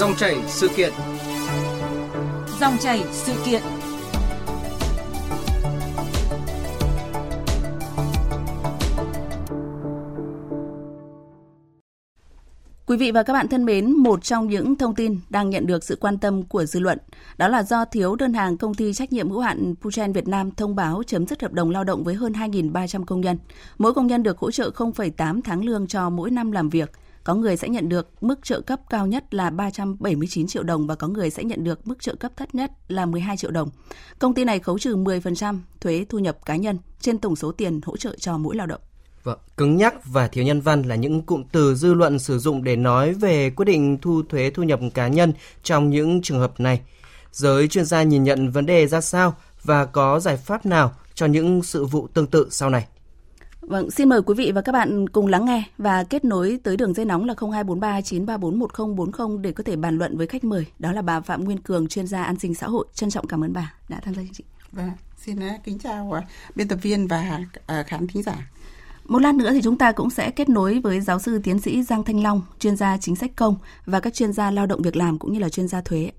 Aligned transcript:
Dòng 0.00 0.16
chảy 0.16 0.36
sự 0.46 0.68
kiện. 0.76 0.92
Dòng 2.60 2.76
chảy 2.80 3.04
sự 3.12 3.32
kiện. 3.46 3.62
Quý 12.86 12.96
vị 12.96 13.10
và 13.10 13.22
các 13.22 13.32
bạn 13.32 13.48
thân 13.48 13.64
mến, 13.64 13.92
một 13.92 14.24
trong 14.24 14.48
những 14.48 14.76
thông 14.76 14.94
tin 14.94 15.18
đang 15.30 15.50
nhận 15.50 15.66
được 15.66 15.84
sự 15.84 15.96
quan 16.00 16.18
tâm 16.18 16.42
của 16.42 16.64
dư 16.64 16.80
luận, 16.80 16.98
đó 17.36 17.48
là 17.48 17.62
do 17.62 17.84
thiếu 17.84 18.16
đơn 18.16 18.34
hàng 18.34 18.56
công 18.56 18.74
ty 18.74 18.92
trách 18.92 19.12
nhiệm 19.12 19.30
hữu 19.30 19.40
hạn 19.40 19.74
Puchen 19.80 20.12
Việt 20.12 20.28
Nam 20.28 20.50
thông 20.50 20.76
báo 20.76 21.02
chấm 21.06 21.26
dứt 21.26 21.42
hợp 21.42 21.52
đồng 21.52 21.70
lao 21.70 21.84
động 21.84 22.04
với 22.04 22.14
hơn 22.14 22.32
2.300 22.32 23.04
công 23.04 23.20
nhân. 23.20 23.38
Mỗi 23.78 23.94
công 23.94 24.06
nhân 24.06 24.22
được 24.22 24.38
hỗ 24.38 24.50
trợ 24.50 24.70
0,8 24.74 25.40
tháng 25.44 25.64
lương 25.64 25.86
cho 25.86 26.10
mỗi 26.10 26.30
năm 26.30 26.52
làm 26.52 26.68
việc. 26.68 26.90
Có 27.24 27.34
người 27.34 27.56
sẽ 27.56 27.68
nhận 27.68 27.88
được 27.88 28.22
mức 28.22 28.38
trợ 28.42 28.60
cấp 28.60 28.80
cao 28.90 29.06
nhất 29.06 29.34
là 29.34 29.50
379 29.50 30.46
triệu 30.46 30.62
đồng 30.62 30.86
và 30.86 30.94
có 30.94 31.08
người 31.08 31.30
sẽ 31.30 31.44
nhận 31.44 31.64
được 31.64 31.86
mức 31.86 32.02
trợ 32.02 32.14
cấp 32.14 32.32
thấp 32.36 32.54
nhất 32.54 32.72
là 32.88 33.06
12 33.06 33.36
triệu 33.36 33.50
đồng. 33.50 33.70
Công 34.18 34.34
ty 34.34 34.44
này 34.44 34.58
khấu 34.58 34.78
trừ 34.78 34.96
10% 34.96 35.58
thuế 35.80 36.06
thu 36.08 36.18
nhập 36.18 36.38
cá 36.46 36.56
nhân 36.56 36.78
trên 37.00 37.18
tổng 37.18 37.36
số 37.36 37.52
tiền 37.52 37.80
hỗ 37.84 37.96
trợ 37.96 38.16
cho 38.18 38.38
mỗi 38.38 38.56
lao 38.56 38.66
động. 38.66 38.80
Vâng, 39.22 39.38
cứng 39.56 39.76
nhắc 39.76 39.94
và 40.04 40.28
thiếu 40.28 40.44
nhân 40.44 40.60
văn 40.60 40.82
là 40.82 40.94
những 40.94 41.22
cụm 41.22 41.44
từ 41.52 41.74
dư 41.74 41.94
luận 41.94 42.18
sử 42.18 42.38
dụng 42.38 42.64
để 42.64 42.76
nói 42.76 43.12
về 43.12 43.50
quyết 43.50 43.64
định 43.64 43.98
thu 44.02 44.22
thuế 44.28 44.50
thu 44.50 44.62
nhập 44.62 44.80
cá 44.94 45.08
nhân 45.08 45.32
trong 45.62 45.90
những 45.90 46.22
trường 46.22 46.38
hợp 46.38 46.60
này. 46.60 46.80
Giới 47.32 47.68
chuyên 47.68 47.84
gia 47.84 48.02
nhìn 48.02 48.22
nhận 48.22 48.50
vấn 48.50 48.66
đề 48.66 48.86
ra 48.86 49.00
sao 49.00 49.34
và 49.64 49.84
có 49.84 50.20
giải 50.20 50.36
pháp 50.36 50.66
nào 50.66 50.92
cho 51.14 51.26
những 51.26 51.62
sự 51.62 51.84
vụ 51.84 52.08
tương 52.14 52.26
tự 52.26 52.48
sau 52.50 52.70
này? 52.70 52.86
Vâng, 53.60 53.90
xin 53.90 54.08
mời 54.08 54.22
quý 54.22 54.34
vị 54.34 54.52
và 54.54 54.60
các 54.60 54.72
bạn 54.72 55.08
cùng 55.08 55.26
lắng 55.26 55.44
nghe 55.44 55.62
và 55.78 56.04
kết 56.04 56.24
nối 56.24 56.60
tới 56.62 56.76
đường 56.76 56.94
dây 56.94 57.06
nóng 57.06 57.24
là 57.24 57.34
0243 57.38 58.00
934 58.00 58.58
1040 58.58 59.38
để 59.42 59.52
có 59.52 59.64
thể 59.64 59.76
bàn 59.76 59.98
luận 59.98 60.16
với 60.16 60.26
khách 60.26 60.44
mời. 60.44 60.66
Đó 60.78 60.92
là 60.92 61.02
bà 61.02 61.20
Phạm 61.20 61.44
Nguyên 61.44 61.58
Cường, 61.58 61.88
chuyên 61.88 62.06
gia 62.06 62.22
an 62.22 62.38
sinh 62.38 62.54
xã 62.54 62.66
hội. 62.66 62.86
Trân 62.94 63.10
trọng 63.10 63.26
cảm 63.26 63.44
ơn 63.44 63.52
bà 63.52 63.74
đã 63.88 64.00
tham 64.00 64.14
gia 64.14 64.22
chương 64.22 64.34
trình. 64.34 64.46
Vâng, 64.72 64.90
xin 65.16 65.38
kính 65.64 65.78
chào 65.78 66.12
à, 66.12 66.22
biên 66.54 66.68
tập 66.68 66.78
viên 66.82 67.06
và 67.06 67.40
à, 67.66 67.82
khán 67.82 68.06
thính 68.06 68.22
giả. 68.22 68.50
Một 69.04 69.18
lát 69.18 69.34
nữa 69.34 69.52
thì 69.52 69.62
chúng 69.62 69.78
ta 69.78 69.92
cũng 69.92 70.10
sẽ 70.10 70.30
kết 70.30 70.48
nối 70.48 70.80
với 70.80 71.00
giáo 71.00 71.18
sư 71.18 71.40
tiến 71.44 71.58
sĩ 71.58 71.82
Giang 71.82 72.04
Thanh 72.04 72.22
Long, 72.22 72.42
chuyên 72.58 72.76
gia 72.76 72.98
chính 72.98 73.16
sách 73.16 73.30
công 73.36 73.56
và 73.86 74.00
các 74.00 74.14
chuyên 74.14 74.32
gia 74.32 74.50
lao 74.50 74.66
động 74.66 74.82
việc 74.82 74.96
làm 74.96 75.18
cũng 75.18 75.32
như 75.32 75.38
là 75.38 75.48
chuyên 75.48 75.68
gia 75.68 75.80
thuế. 75.80 76.10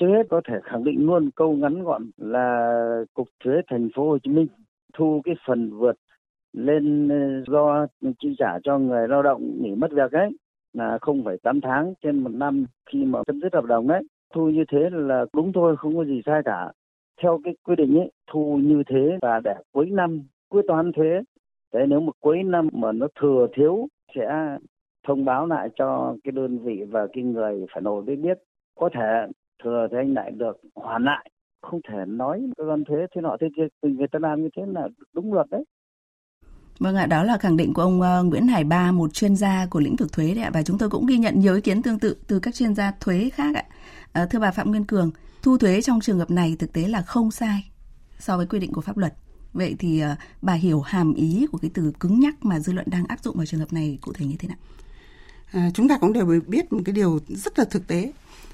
Trước 0.00 0.06
hết 0.06 0.26
có 0.30 0.40
thể 0.48 0.54
khẳng 0.62 0.84
định 0.84 1.06
luôn 1.06 1.30
câu 1.36 1.52
ngắn 1.52 1.82
gọn 1.82 2.10
là 2.16 3.04
cục 3.14 3.28
thuế 3.44 3.54
thành 3.70 3.88
phố 3.94 4.08
Hồ 4.10 4.18
Chí 4.18 4.30
Minh 4.30 4.46
thu 4.94 5.20
cái 5.24 5.34
phần 5.46 5.70
vượt 5.78 5.96
lên 6.52 7.08
ờ, 7.08 7.52
do 7.52 7.86
chi 8.18 8.34
trả 8.38 8.58
cho 8.64 8.78
người 8.78 9.08
lao 9.08 9.22
động 9.22 9.62
nghỉ 9.62 9.74
mất 9.74 9.90
việc 9.92 10.12
ấy 10.12 10.30
là 10.72 10.98
0,8 11.00 11.60
tháng 11.62 11.94
trên 12.02 12.18
một 12.18 12.30
năm 12.32 12.66
khi 12.90 13.04
mà 13.04 13.18
chấm 13.26 13.40
dứt 13.40 13.54
hợp 13.54 13.64
đồng 13.64 13.88
đấy 13.88 14.02
thu 14.32 14.50
như 14.50 14.64
thế 14.72 14.78
là 14.92 15.24
đúng 15.34 15.52
thôi 15.52 15.76
không 15.76 15.96
có 15.96 16.04
gì 16.04 16.20
sai 16.26 16.42
cả. 16.44 16.72
Theo 17.22 17.40
cái 17.44 17.54
quy 17.64 17.76
định 17.76 17.98
ấy 17.98 18.10
thu 18.30 18.60
như 18.62 18.82
thế 18.86 19.18
và 19.22 19.40
để 19.44 19.54
cuối 19.72 19.86
năm 19.90 20.22
quyết 20.48 20.62
toán 20.68 20.92
thuế. 20.92 21.20
Thế 21.74 21.80
nếu 21.88 22.00
mà 22.00 22.12
cuối 22.20 22.42
năm 22.42 22.68
mà 22.72 22.92
nó 22.92 23.06
thừa 23.20 23.46
thiếu 23.56 23.88
sẽ 24.14 24.56
thông 25.06 25.24
báo 25.24 25.46
lại 25.46 25.68
cho 25.76 26.16
cái 26.24 26.32
đơn 26.32 26.58
vị 26.58 26.82
và 26.90 27.06
cái 27.12 27.24
người 27.24 27.66
phải 27.72 27.82
nộp 27.82 28.04
biết 28.04 28.16
biết. 28.16 28.38
Có 28.78 28.88
thể 28.94 29.26
thừa 29.64 29.88
thì 29.90 29.96
anh 29.96 30.14
lại 30.14 30.30
được 30.30 30.56
hoàn 30.74 31.04
lại 31.04 31.30
không 31.62 31.80
thể 31.88 32.04
nói 32.06 32.42
cơ 32.58 32.64
quan 32.64 32.84
thuế 32.84 32.96
thế 33.14 33.20
nọ 33.20 33.36
thế 33.40 33.46
kia 33.56 33.88
người 33.88 34.08
ta 34.12 34.18
làm 34.18 34.42
như 34.42 34.48
thế 34.56 34.62
là 34.66 34.88
đúng 35.12 35.34
luật 35.34 35.46
đấy 35.50 35.64
Vâng 36.78 36.96
ạ, 36.96 37.06
đó 37.06 37.22
là 37.22 37.38
khẳng 37.38 37.56
định 37.56 37.74
của 37.74 37.82
ông 37.82 38.00
ờ, 38.00 38.22
Nguyễn 38.22 38.46
Hải 38.46 38.64
Ba, 38.64 38.92
một 38.92 39.14
chuyên 39.14 39.36
gia 39.36 39.66
của 39.70 39.80
lĩnh 39.80 39.96
vực 39.96 40.12
thuế 40.12 40.34
đấy 40.34 40.44
ạ. 40.44 40.50
Và 40.54 40.62
chúng 40.62 40.78
tôi 40.78 40.90
cũng 40.90 41.06
ghi 41.06 41.18
nhận 41.18 41.40
nhiều 41.40 41.54
ý 41.54 41.60
kiến 41.60 41.82
tương 41.82 41.98
tự 41.98 42.16
từ 42.26 42.40
các 42.40 42.54
chuyên 42.54 42.74
gia 42.74 42.92
thuế 43.00 43.30
khác 43.34 43.54
ạ. 43.54 43.64
À, 44.12 44.26
thưa 44.26 44.38
bà 44.38 44.50
Phạm 44.50 44.70
Nguyên 44.70 44.84
Cường, 44.84 45.10
thu 45.42 45.58
thuế 45.58 45.82
trong 45.82 46.00
trường 46.00 46.18
hợp 46.18 46.30
này 46.30 46.56
thực 46.58 46.72
tế 46.72 46.88
là 46.88 47.02
không 47.02 47.30
sai 47.30 47.70
so 48.18 48.36
với 48.36 48.46
quy 48.46 48.58
định 48.58 48.72
của 48.72 48.80
pháp 48.80 48.96
luật. 48.96 49.14
Vậy 49.52 49.76
thì 49.78 50.00
ờ, 50.00 50.16
bà 50.42 50.52
hiểu 50.52 50.80
hàm 50.80 51.14
ý 51.14 51.46
của 51.52 51.58
cái 51.58 51.70
từ 51.74 51.92
cứng 52.00 52.20
nhắc 52.20 52.44
mà 52.44 52.58
dư 52.58 52.72
luận 52.72 52.86
đang 52.90 53.04
áp 53.06 53.20
dụng 53.20 53.36
vào 53.36 53.46
trường 53.46 53.60
hợp 53.60 53.72
này 53.72 53.98
cụ 54.00 54.12
thể 54.12 54.26
như 54.26 54.36
thế 54.38 54.48
nào? 54.48 54.58
À, 55.52 55.70
chúng 55.74 55.88
ta 55.88 55.98
cũng 55.98 56.12
đều 56.12 56.40
biết 56.46 56.72
một 56.72 56.80
cái 56.84 56.92
điều 56.92 57.20
rất 57.28 57.58
là 57.58 57.64
thực 57.64 57.86
tế. 57.86 58.12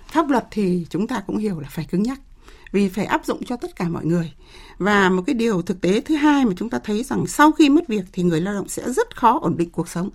Pháp 0.09 0.31
luật 0.31 0.47
thì 0.51 0.87
chúng 0.91 1.07
ta 1.07 1.21
cũng 1.27 1.37
hiểu 1.37 1.61
là 1.61 1.69
phải 1.71 1.87
cứng 1.91 2.03
nhắc 2.03 2.21
vì 2.73 2.89
phải 2.89 3.05
áp 3.05 3.27
dụng 3.27 3.45
cho 3.45 3.57
tất 3.57 3.77
cả 3.77 3.89
mọi 3.89 4.05
người. 4.05 4.33
Và 4.79 5.09
một 5.09 5.23
cái 5.27 5.35
điều 5.35 5.63
thực 5.63 5.81
tế 5.81 6.01
thứ 6.01 6.15
hai 6.15 6.45
mà 6.45 6.53
chúng 6.57 6.71
ta 6.71 6.79
thấy 6.79 7.05
rằng 7.05 7.27
sau 7.27 7.53
khi 7.53 7.69
mất 7.69 7.89
việc 7.89 8.05
thì 8.13 8.23
người 8.23 8.41
lao 8.41 8.55
động 8.55 8.69
sẽ 8.69 8.93
rất 8.93 9.17
khó 9.17 9.39
ổn 9.43 9.57
định 9.57 9.71
cuộc 9.71 9.89
sống 9.89 10.11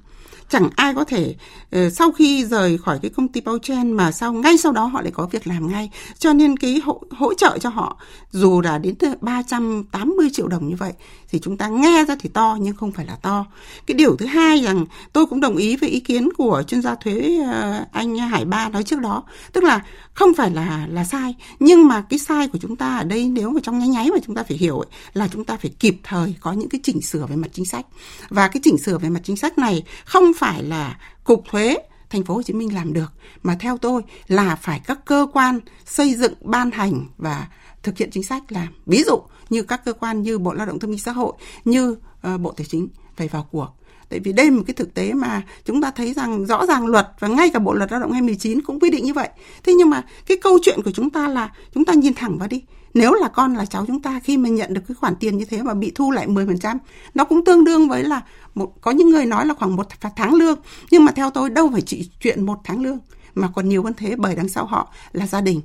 chẳng 0.49 0.69
ai 0.75 0.93
có 0.93 1.03
thể 1.03 1.35
ờ, 1.72 1.89
sau 1.89 2.11
khi 2.11 2.45
rời 2.45 2.77
khỏi 2.77 2.99
cái 3.01 3.11
công 3.11 3.27
ty 3.27 3.41
Bauchen 3.41 3.91
mà 3.91 4.11
sau 4.11 4.33
ngay 4.33 4.57
sau 4.57 4.72
đó 4.72 4.85
họ 4.85 5.01
lại 5.01 5.11
có 5.11 5.25
việc 5.31 5.47
làm 5.47 5.72
ngay 5.72 5.89
cho 6.17 6.33
nên 6.33 6.57
cái 6.57 6.81
hỗ, 6.85 7.01
hỗ 7.11 7.33
trợ 7.33 7.57
cho 7.57 7.69
họ 7.69 7.97
dù 8.31 8.61
là 8.61 8.77
đến 8.77 8.95
380 9.22 10.27
triệu 10.33 10.47
đồng 10.47 10.69
như 10.69 10.75
vậy 10.75 10.93
thì 11.33 11.39
chúng 11.39 11.57
ta 11.57 11.67
nghe 11.67 12.05
ra 12.05 12.16
thì 12.19 12.29
to 12.29 12.57
nhưng 12.61 12.75
không 12.75 12.91
phải 12.91 13.05
là 13.05 13.16
to. 13.16 13.45
Cái 13.85 13.95
điều 13.95 14.16
thứ 14.16 14.25
hai 14.25 14.63
rằng 14.63 14.85
tôi 15.13 15.25
cũng 15.25 15.39
đồng 15.39 15.57
ý 15.57 15.75
với 15.75 15.89
ý 15.89 15.99
kiến 15.99 16.29
của 16.38 16.63
chuyên 16.67 16.81
gia 16.81 16.95
thuế 16.95 17.39
ờ, 17.45 17.85
anh 17.91 18.17
Hải 18.17 18.45
Ba 18.45 18.69
nói 18.69 18.83
trước 18.83 18.99
đó. 18.99 19.23
Tức 19.53 19.63
là 19.63 19.85
không 20.13 20.33
phải 20.33 20.51
là 20.51 20.88
là 20.89 21.03
sai 21.03 21.35
nhưng 21.59 21.88
mà 21.88 22.01
cái 22.01 22.19
sai 22.19 22.47
của 22.47 22.57
chúng 22.61 22.75
ta 22.75 22.97
ở 22.97 23.03
đây 23.03 23.29
nếu 23.29 23.49
mà 23.49 23.59
trong 23.63 23.79
nháy 23.79 23.88
nháy 23.88 24.09
mà 24.11 24.17
chúng 24.25 24.35
ta 24.35 24.43
phải 24.43 24.57
hiểu 24.57 24.79
ấy, 24.79 24.88
là 25.13 25.27
chúng 25.27 25.45
ta 25.45 25.57
phải 25.57 25.72
kịp 25.79 25.97
thời 26.03 26.35
có 26.41 26.51
những 26.51 26.69
cái 26.69 26.81
chỉnh 26.83 27.01
sửa 27.01 27.25
về 27.25 27.35
mặt 27.35 27.49
chính 27.53 27.66
sách. 27.66 27.85
Và 28.29 28.47
cái 28.47 28.61
chỉnh 28.63 28.77
sửa 28.77 28.97
về 28.97 29.09
mặt 29.09 29.22
chính 29.23 29.38
sách 29.38 29.57
này 29.57 29.83
không 30.05 30.31
phải 30.38 30.63
là 30.63 30.97
cục 31.23 31.43
thuế 31.51 31.77
thành 32.09 32.23
phố 32.23 32.33
Hồ 32.33 32.43
Chí 32.43 32.53
Minh 32.53 32.73
làm 32.73 32.93
được 32.93 33.13
mà 33.43 33.55
theo 33.59 33.77
tôi 33.77 34.01
là 34.27 34.55
phải 34.55 34.81
các 34.85 35.05
cơ 35.05 35.27
quan 35.33 35.59
xây 35.85 36.16
dựng 36.16 36.33
ban 36.41 36.72
hành 36.72 37.05
và 37.17 37.47
thực 37.83 37.97
hiện 37.97 38.09
chính 38.11 38.23
sách 38.23 38.51
làm 38.51 38.67
ví 38.85 39.03
dụ 39.03 39.21
như 39.49 39.63
các 39.63 39.85
cơ 39.85 39.94
quan 39.94 40.21
như 40.21 40.39
Bộ 40.39 40.53
Lao 40.53 40.66
động 40.66 40.79
Thương 40.79 40.91
minh 40.91 40.99
Xã 40.99 41.11
hội 41.11 41.33
như 41.66 41.91
uh, 42.33 42.41
Bộ 42.41 42.51
Tài 42.51 42.66
chính 42.66 42.88
phải 43.16 43.27
vào 43.27 43.47
cuộc 43.51 43.67
tại 44.13 44.19
vì 44.19 44.33
đây 44.33 44.51
là 44.51 44.57
một 44.57 44.63
cái 44.67 44.73
thực 44.73 44.94
tế 44.94 45.13
mà 45.13 45.41
chúng 45.66 45.81
ta 45.81 45.91
thấy 45.91 46.13
rằng 46.13 46.45
rõ 46.45 46.66
ràng 46.66 46.85
luật 46.85 47.07
và 47.19 47.27
ngay 47.27 47.49
cả 47.49 47.59
Bộ 47.59 47.73
luật 47.73 47.91
Lao 47.91 48.01
động 48.01 48.11
2019 48.11 48.61
cũng 48.61 48.79
quy 48.79 48.89
định 48.89 49.05
như 49.05 49.13
vậy. 49.13 49.29
Thế 49.63 49.73
nhưng 49.73 49.89
mà 49.89 50.03
cái 50.25 50.38
câu 50.38 50.57
chuyện 50.61 50.79
của 50.85 50.91
chúng 50.91 51.09
ta 51.09 51.27
là 51.27 51.51
chúng 51.73 51.85
ta 51.85 51.93
nhìn 51.93 52.13
thẳng 52.13 52.38
vào 52.38 52.47
đi. 52.47 52.63
Nếu 52.93 53.13
là 53.13 53.27
con 53.27 53.55
là 53.55 53.66
cháu 53.66 53.85
chúng 53.88 54.01
ta 54.01 54.19
khi 54.23 54.38
mà 54.38 54.49
nhận 54.49 54.73
được 54.73 54.81
cái 54.88 54.95
khoản 54.95 55.16
tiền 55.16 55.38
như 55.38 55.45
thế 55.45 55.61
mà 55.61 55.73
bị 55.73 55.91
thu 55.95 56.11
lại 56.11 56.27
10%, 56.27 56.77
nó 57.13 57.23
cũng 57.23 57.45
tương 57.45 57.63
đương 57.63 57.89
với 57.89 58.03
là 58.03 58.22
một 58.55 58.81
có 58.81 58.91
những 58.91 59.09
người 59.09 59.25
nói 59.25 59.45
là 59.45 59.53
khoảng 59.53 59.75
một 59.75 59.88
tháng 60.16 60.33
lương, 60.33 60.59
nhưng 60.91 61.05
mà 61.05 61.11
theo 61.11 61.29
tôi 61.29 61.49
đâu 61.49 61.69
phải 61.72 61.81
chỉ 61.81 62.09
chuyện 62.19 62.45
một 62.45 62.59
tháng 62.63 62.81
lương 62.81 62.97
mà 63.35 63.47
còn 63.55 63.69
nhiều 63.69 63.83
hơn 63.83 63.93
thế 63.97 64.16
bởi 64.17 64.35
đằng 64.35 64.49
sau 64.49 64.66
họ 64.66 64.93
là 65.13 65.27
gia 65.27 65.41
đình. 65.41 65.61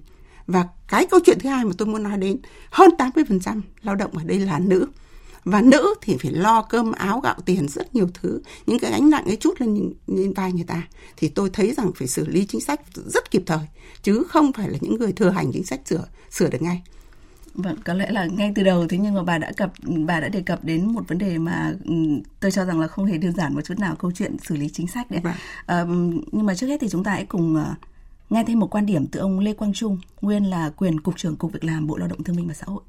Và 0.48 0.66
cái 0.88 1.06
câu 1.06 1.20
chuyện 1.24 1.38
thứ 1.40 1.48
hai 1.48 1.64
mà 1.64 1.72
tôi 1.78 1.88
muốn 1.88 2.02
nói 2.02 2.18
đến, 2.18 2.38
hơn 2.70 2.90
80% 2.98 3.60
lao 3.82 3.94
động 3.94 4.10
ở 4.18 4.24
đây 4.24 4.38
là 4.38 4.58
nữ. 4.58 4.86
Và 5.44 5.62
nữ 5.62 5.94
thì 6.00 6.16
phải 6.22 6.32
lo 6.32 6.62
cơm 6.62 6.92
áo 6.92 7.20
gạo 7.20 7.36
tiền 7.44 7.68
rất 7.68 7.94
nhiều 7.94 8.08
thứ. 8.14 8.40
Những 8.66 8.78
cái 8.78 8.90
gánh 8.90 9.10
nặng 9.10 9.24
ấy 9.24 9.36
chút 9.36 9.60
lên 9.60 9.92
lên 10.06 10.32
vai 10.32 10.52
người 10.52 10.64
ta. 10.64 10.82
Thì 11.16 11.28
tôi 11.28 11.50
thấy 11.50 11.74
rằng 11.74 11.90
phải 11.96 12.08
xử 12.08 12.26
lý 12.26 12.46
chính 12.46 12.60
sách 12.60 12.80
rất 12.94 13.30
kịp 13.30 13.42
thời. 13.46 13.66
Chứ 14.02 14.24
không 14.28 14.52
phải 14.52 14.68
là 14.68 14.78
những 14.80 14.96
người 14.96 15.12
thừa 15.12 15.30
hành 15.30 15.50
chính 15.52 15.64
sách 15.64 15.80
sửa 15.84 16.04
sửa 16.30 16.50
được 16.50 16.62
ngay. 16.62 16.82
Vâng, 17.54 17.76
có 17.84 17.94
lẽ 17.94 18.10
là 18.10 18.26
ngay 18.26 18.52
từ 18.54 18.62
đầu 18.62 18.88
thế 18.88 18.98
nhưng 18.98 19.14
mà 19.14 19.22
bà 19.22 19.38
đã 19.38 19.52
cập 19.56 19.72
bà 20.06 20.20
đã 20.20 20.28
đề 20.28 20.42
cập 20.42 20.64
đến 20.64 20.92
một 20.92 21.08
vấn 21.08 21.18
đề 21.18 21.38
mà 21.38 21.74
ừ, 21.84 21.94
tôi 22.40 22.50
cho 22.50 22.64
rằng 22.64 22.80
là 22.80 22.86
không 22.86 23.04
hề 23.04 23.18
đơn 23.18 23.32
giản 23.32 23.54
một 23.54 23.60
chút 23.64 23.78
nào 23.78 23.96
câu 23.96 24.12
chuyện 24.14 24.36
xử 24.48 24.56
lý 24.56 24.68
chính 24.68 24.86
sách 24.86 25.10
đấy. 25.10 25.20
Vâng. 25.24 25.34
À, 25.66 25.84
nhưng 26.32 26.46
mà 26.46 26.54
trước 26.54 26.66
hết 26.66 26.80
thì 26.80 26.88
chúng 26.88 27.04
ta 27.04 27.10
hãy 27.10 27.24
cùng 27.24 27.56
uh, 27.56 27.87
nghe 28.30 28.44
thêm 28.46 28.58
một 28.58 28.74
quan 28.74 28.86
điểm 28.86 29.02
từ 29.12 29.20
ông 29.20 29.38
Lê 29.40 29.52
Quang 29.52 29.72
Trung, 29.72 29.98
nguyên 30.20 30.44
là 30.44 30.70
quyền 30.76 31.00
cục 31.00 31.16
trưởng 31.16 31.36
cục 31.36 31.52
việc 31.52 31.64
làm 31.64 31.86
Bộ 31.86 31.96
Lao 31.96 32.08
động 32.08 32.22
Thương 32.22 32.36
binh 32.36 32.48
và 32.48 32.54
Xã 32.54 32.64
hội 32.66 32.82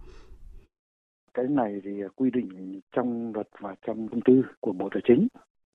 cái 1.39 1.47
này 1.47 1.81
thì 1.83 1.91
quy 2.15 2.29
định 2.31 2.79
trong 2.95 3.31
luật 3.33 3.47
và 3.59 3.75
trong 3.87 4.07
thông 4.07 4.21
tư 4.21 4.41
của 4.59 4.71
Bộ 4.71 4.89
Tài 4.91 5.01
chính. 5.07 5.27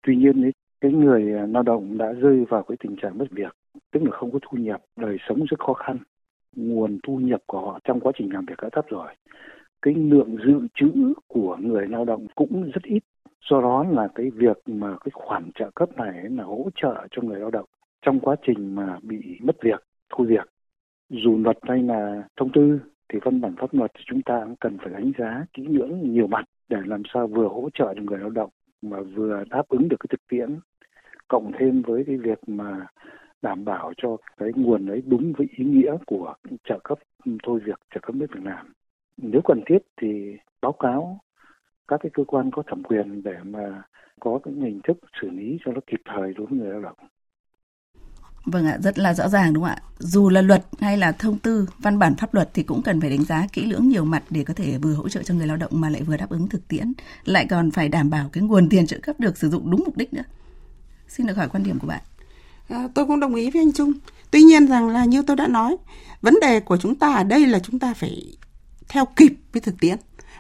Tuy 0.06 0.16
nhiên 0.16 0.42
ấy, 0.42 0.52
cái 0.80 0.92
người 0.92 1.22
lao 1.48 1.62
động 1.62 1.98
đã 1.98 2.12
rơi 2.12 2.44
vào 2.48 2.62
cái 2.62 2.76
tình 2.80 2.96
trạng 2.96 3.18
mất 3.18 3.26
việc, 3.30 3.56
tức 3.92 4.02
là 4.02 4.10
không 4.10 4.32
có 4.32 4.38
thu 4.42 4.58
nhập, 4.58 4.80
đời 4.96 5.16
sống 5.28 5.44
rất 5.44 5.60
khó 5.60 5.72
khăn. 5.72 5.98
Nguồn 6.56 6.98
thu 7.02 7.16
nhập 7.16 7.40
của 7.46 7.60
họ 7.60 7.78
trong 7.84 8.00
quá 8.00 8.12
trình 8.18 8.32
làm 8.32 8.46
việc 8.46 8.54
đã 8.62 8.68
thấp 8.72 8.84
rồi. 8.88 9.08
Cái 9.82 9.94
lượng 9.94 10.36
dự 10.46 10.66
trữ 10.74 10.90
của 11.28 11.56
người 11.60 11.88
lao 11.88 12.04
động 12.04 12.26
cũng 12.34 12.70
rất 12.74 12.82
ít. 12.82 13.02
Do 13.50 13.60
đó 13.60 13.84
là 13.90 14.08
cái 14.14 14.30
việc 14.30 14.58
mà 14.66 14.96
cái 15.04 15.10
khoản 15.14 15.50
trợ 15.54 15.70
cấp 15.74 15.88
này 15.96 16.30
là 16.30 16.44
hỗ 16.44 16.68
trợ 16.82 17.06
cho 17.10 17.22
người 17.22 17.40
lao 17.40 17.50
động 17.50 17.66
trong 18.04 18.20
quá 18.20 18.36
trình 18.46 18.74
mà 18.74 18.98
bị 19.02 19.38
mất 19.42 19.56
việc, 19.62 19.84
thu 20.10 20.24
việc. 20.24 20.48
Dù 21.08 21.38
luật 21.38 21.58
hay 21.62 21.82
là 21.82 22.22
thông 22.36 22.52
tư 22.52 22.80
thì 23.08 23.18
văn 23.22 23.40
bản 23.40 23.56
pháp 23.56 23.74
luật 23.74 23.90
thì 23.94 24.04
chúng 24.06 24.22
ta 24.22 24.40
cũng 24.44 24.56
cần 24.56 24.78
phải 24.78 24.92
đánh 24.92 25.12
giá 25.18 25.44
kỹ 25.52 25.62
lưỡng 25.66 26.12
nhiều 26.12 26.26
mặt 26.26 26.44
để 26.68 26.76
làm 26.84 27.02
sao 27.14 27.26
vừa 27.26 27.48
hỗ 27.48 27.68
trợ 27.74 27.94
được 27.94 28.02
người 28.02 28.18
lao 28.18 28.30
động 28.30 28.50
mà 28.82 29.00
vừa 29.00 29.44
đáp 29.50 29.68
ứng 29.68 29.88
được 29.88 29.96
cái 30.00 30.06
thực 30.10 30.20
tiễn 30.28 30.58
cộng 31.28 31.52
thêm 31.58 31.82
với 31.82 32.04
cái 32.06 32.16
việc 32.16 32.38
mà 32.46 32.86
đảm 33.42 33.64
bảo 33.64 33.92
cho 33.96 34.16
cái 34.36 34.48
nguồn 34.56 34.86
ấy 34.86 35.02
đúng 35.06 35.32
với 35.36 35.46
ý 35.56 35.64
nghĩa 35.64 35.96
của 36.06 36.34
trợ 36.64 36.78
cấp 36.84 36.98
thôi 37.42 37.60
việc 37.64 37.80
trợ 37.94 38.00
cấp 38.02 38.16
mất 38.16 38.26
việc 38.34 38.44
làm 38.44 38.72
nếu 39.16 39.40
cần 39.44 39.60
thiết 39.66 39.78
thì 40.00 40.36
báo 40.60 40.72
cáo 40.72 41.20
các 41.88 42.00
cái 42.02 42.10
cơ 42.14 42.24
quan 42.24 42.50
có 42.50 42.62
thẩm 42.66 42.82
quyền 42.82 43.22
để 43.22 43.36
mà 43.44 43.82
có 44.20 44.40
cái 44.42 44.54
hình 44.54 44.80
thức 44.84 44.96
xử 45.20 45.30
lý 45.30 45.58
cho 45.64 45.72
nó 45.72 45.80
kịp 45.86 46.00
thời 46.04 46.34
đối 46.34 46.46
với 46.46 46.58
người 46.58 46.70
lao 46.70 46.80
động. 46.80 46.96
Vâng 48.46 48.66
ạ, 48.66 48.78
rất 48.82 48.98
là 48.98 49.14
rõ 49.14 49.28
ràng 49.28 49.52
đúng 49.52 49.64
không 49.64 49.72
ạ? 49.72 49.82
Dù 49.98 50.28
là 50.28 50.42
luật 50.42 50.66
hay 50.80 50.96
là 50.96 51.12
thông 51.12 51.38
tư, 51.38 51.68
văn 51.78 51.98
bản 51.98 52.16
pháp 52.16 52.34
luật 52.34 52.50
thì 52.54 52.62
cũng 52.62 52.82
cần 52.82 53.00
phải 53.00 53.10
đánh 53.10 53.24
giá 53.24 53.46
kỹ 53.52 53.62
lưỡng 53.66 53.88
nhiều 53.88 54.04
mặt 54.04 54.22
để 54.30 54.44
có 54.44 54.54
thể 54.54 54.78
vừa 54.78 54.94
hỗ 54.94 55.08
trợ 55.08 55.22
cho 55.22 55.34
người 55.34 55.46
lao 55.46 55.56
động 55.56 55.70
mà 55.74 55.90
lại 55.90 56.02
vừa 56.02 56.16
đáp 56.16 56.30
ứng 56.30 56.48
thực 56.48 56.68
tiễn, 56.68 56.92
lại 57.24 57.46
còn 57.50 57.70
phải 57.70 57.88
đảm 57.88 58.10
bảo 58.10 58.28
cái 58.32 58.42
nguồn 58.42 58.68
tiền 58.68 58.86
trợ 58.86 58.98
cấp 59.02 59.20
được 59.20 59.38
sử 59.38 59.50
dụng 59.50 59.70
đúng 59.70 59.82
mục 59.84 59.96
đích 59.96 60.14
nữa. 60.14 60.24
Xin 61.08 61.26
được 61.26 61.36
hỏi 61.36 61.48
quan 61.48 61.62
điểm 61.62 61.78
của 61.78 61.86
bạn. 61.86 62.00
À, 62.68 62.88
tôi 62.94 63.06
cũng 63.06 63.20
đồng 63.20 63.34
ý 63.34 63.50
với 63.50 63.62
anh 63.62 63.72
Trung. 63.72 63.92
Tuy 64.30 64.42
nhiên 64.42 64.66
rằng 64.66 64.88
là 64.88 65.04
như 65.04 65.22
tôi 65.22 65.36
đã 65.36 65.46
nói, 65.46 65.76
vấn 66.22 66.34
đề 66.40 66.60
của 66.60 66.76
chúng 66.76 66.94
ta 66.94 67.14
ở 67.14 67.24
đây 67.24 67.46
là 67.46 67.58
chúng 67.58 67.78
ta 67.78 67.94
phải 67.94 68.36
theo 68.88 69.04
kịp 69.16 69.32
với 69.52 69.60
thực 69.60 69.80
tiễn 69.80 69.98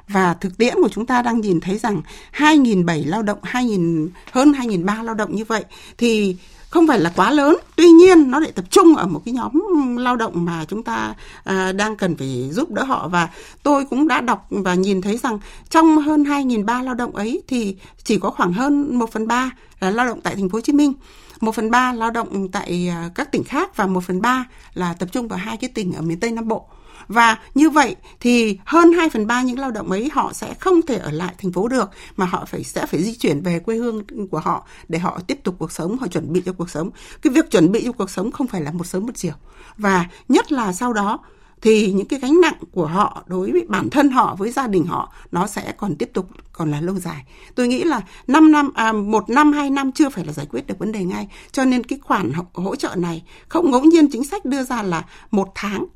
và 0.08 0.34
thực 0.34 0.58
tiễn 0.58 0.74
của 0.74 0.88
chúng 0.88 1.06
ta 1.06 1.22
đang 1.22 1.40
nhìn 1.40 1.60
thấy 1.60 1.78
rằng 1.78 2.02
2.007 2.32 3.08
lao 3.08 3.22
động, 3.22 3.38
2.000 3.42 4.08
hơn 4.32 4.52
2.003 4.52 5.02
lao 5.02 5.14
động 5.14 5.34
như 5.34 5.44
vậy 5.44 5.64
thì 5.98 6.36
không 6.74 6.86
phải 6.86 7.00
là 7.00 7.12
quá 7.16 7.30
lớn 7.30 7.56
tuy 7.76 7.88
nhiên 7.88 8.30
nó 8.30 8.38
lại 8.38 8.52
tập 8.52 8.64
trung 8.70 8.96
ở 8.96 9.06
một 9.06 9.22
cái 9.24 9.34
nhóm 9.34 9.52
lao 9.96 10.16
động 10.16 10.44
mà 10.44 10.64
chúng 10.68 10.82
ta 10.82 11.14
à, 11.44 11.72
đang 11.72 11.96
cần 11.96 12.16
phải 12.16 12.48
giúp 12.52 12.70
đỡ 12.70 12.84
họ 12.84 13.08
và 13.08 13.28
tôi 13.62 13.84
cũng 13.84 14.08
đã 14.08 14.20
đọc 14.20 14.46
và 14.50 14.74
nhìn 14.74 15.02
thấy 15.02 15.18
rằng 15.18 15.38
trong 15.70 15.98
hơn 15.98 16.22
2.003 16.22 16.84
lao 16.84 16.94
động 16.94 17.16
ấy 17.16 17.42
thì 17.48 17.76
chỉ 18.04 18.18
có 18.18 18.30
khoảng 18.30 18.52
hơn 18.52 18.98
1 18.98 19.12
phần 19.12 19.26
3 19.26 19.50
là 19.80 19.90
lao 19.90 20.06
động 20.06 20.20
tại 20.20 20.34
thành 20.34 20.48
phố 20.48 20.56
Hồ 20.56 20.60
Chí 20.60 20.72
Minh 20.72 20.92
1 21.40 21.54
phần 21.54 21.70
3 21.70 21.92
lao 21.92 22.10
động 22.10 22.48
tại 22.48 22.88
à, 22.90 23.10
các 23.14 23.32
tỉnh 23.32 23.44
khác 23.44 23.76
và 23.76 23.86
1 23.86 24.04
phần 24.04 24.20
3 24.20 24.44
là 24.74 24.94
tập 24.94 25.08
trung 25.12 25.28
vào 25.28 25.38
hai 25.38 25.56
cái 25.56 25.70
tỉnh 25.74 25.92
ở 25.92 26.02
miền 26.02 26.20
Tây 26.20 26.30
Nam 26.30 26.48
Bộ. 26.48 26.68
Và 27.08 27.38
như 27.54 27.70
vậy 27.70 27.96
thì 28.20 28.58
hơn 28.64 28.92
2 28.92 29.10
phần 29.10 29.26
3 29.26 29.42
những 29.42 29.58
lao 29.58 29.70
động 29.70 29.90
ấy 29.90 30.10
họ 30.12 30.32
sẽ 30.32 30.54
không 30.54 30.82
thể 30.82 30.96
ở 30.96 31.10
lại 31.10 31.34
thành 31.38 31.52
phố 31.52 31.68
được 31.68 31.90
mà 32.16 32.24
họ 32.24 32.44
phải 32.44 32.64
sẽ 32.64 32.86
phải 32.86 33.02
di 33.02 33.14
chuyển 33.14 33.42
về 33.42 33.58
quê 33.58 33.76
hương 33.76 34.28
của 34.30 34.38
họ 34.38 34.66
để 34.88 34.98
họ 34.98 35.20
tiếp 35.26 35.38
tục 35.42 35.54
cuộc 35.58 35.72
sống, 35.72 35.98
họ 35.98 36.06
chuẩn 36.06 36.32
bị 36.32 36.42
cho 36.46 36.52
cuộc 36.52 36.70
sống. 36.70 36.90
Cái 37.22 37.32
việc 37.32 37.50
chuẩn 37.50 37.72
bị 37.72 37.82
cho 37.84 37.92
cuộc 37.92 38.10
sống 38.10 38.32
không 38.32 38.46
phải 38.46 38.60
là 38.60 38.70
một 38.70 38.86
sớm 38.86 39.06
một 39.06 39.12
chiều. 39.14 39.34
Và 39.76 40.06
nhất 40.28 40.52
là 40.52 40.72
sau 40.72 40.92
đó 40.92 41.18
thì 41.64 41.92
những 41.92 42.06
cái 42.06 42.20
gánh 42.20 42.40
nặng 42.40 42.54
của 42.72 42.86
họ 42.86 43.22
đối 43.26 43.52
với 43.52 43.64
bản 43.68 43.90
thân 43.90 44.10
họ 44.10 44.36
với 44.38 44.50
gia 44.50 44.66
đình 44.66 44.86
họ 44.86 45.12
nó 45.32 45.46
sẽ 45.46 45.72
còn 45.76 45.96
tiếp 45.96 46.10
tục 46.14 46.28
còn 46.52 46.70
là 46.70 46.80
lâu 46.80 46.98
dài 46.98 47.24
tôi 47.54 47.68
nghĩ 47.68 47.84
là 47.84 48.00
5 48.26 48.52
năm 48.52 48.70
à, 48.74 48.92
một 48.92 49.30
năm 49.30 49.52
hai 49.52 49.70
năm 49.70 49.92
chưa 49.92 50.08
phải 50.08 50.24
là 50.24 50.32
giải 50.32 50.46
quyết 50.50 50.66
được 50.66 50.78
vấn 50.78 50.92
đề 50.92 51.04
ngay 51.04 51.28
cho 51.52 51.64
nên 51.64 51.84
cái 51.84 51.98
khoản 52.02 52.32
hỗ 52.54 52.76
trợ 52.76 52.94
này 52.96 53.22
không 53.48 53.70
ngẫu 53.70 53.82
nhiên 53.82 54.08
chính 54.12 54.24
sách 54.24 54.44
đưa 54.44 54.64
ra 54.64 54.82
là 54.82 55.04
một 55.30 55.48
tháng 55.54 55.86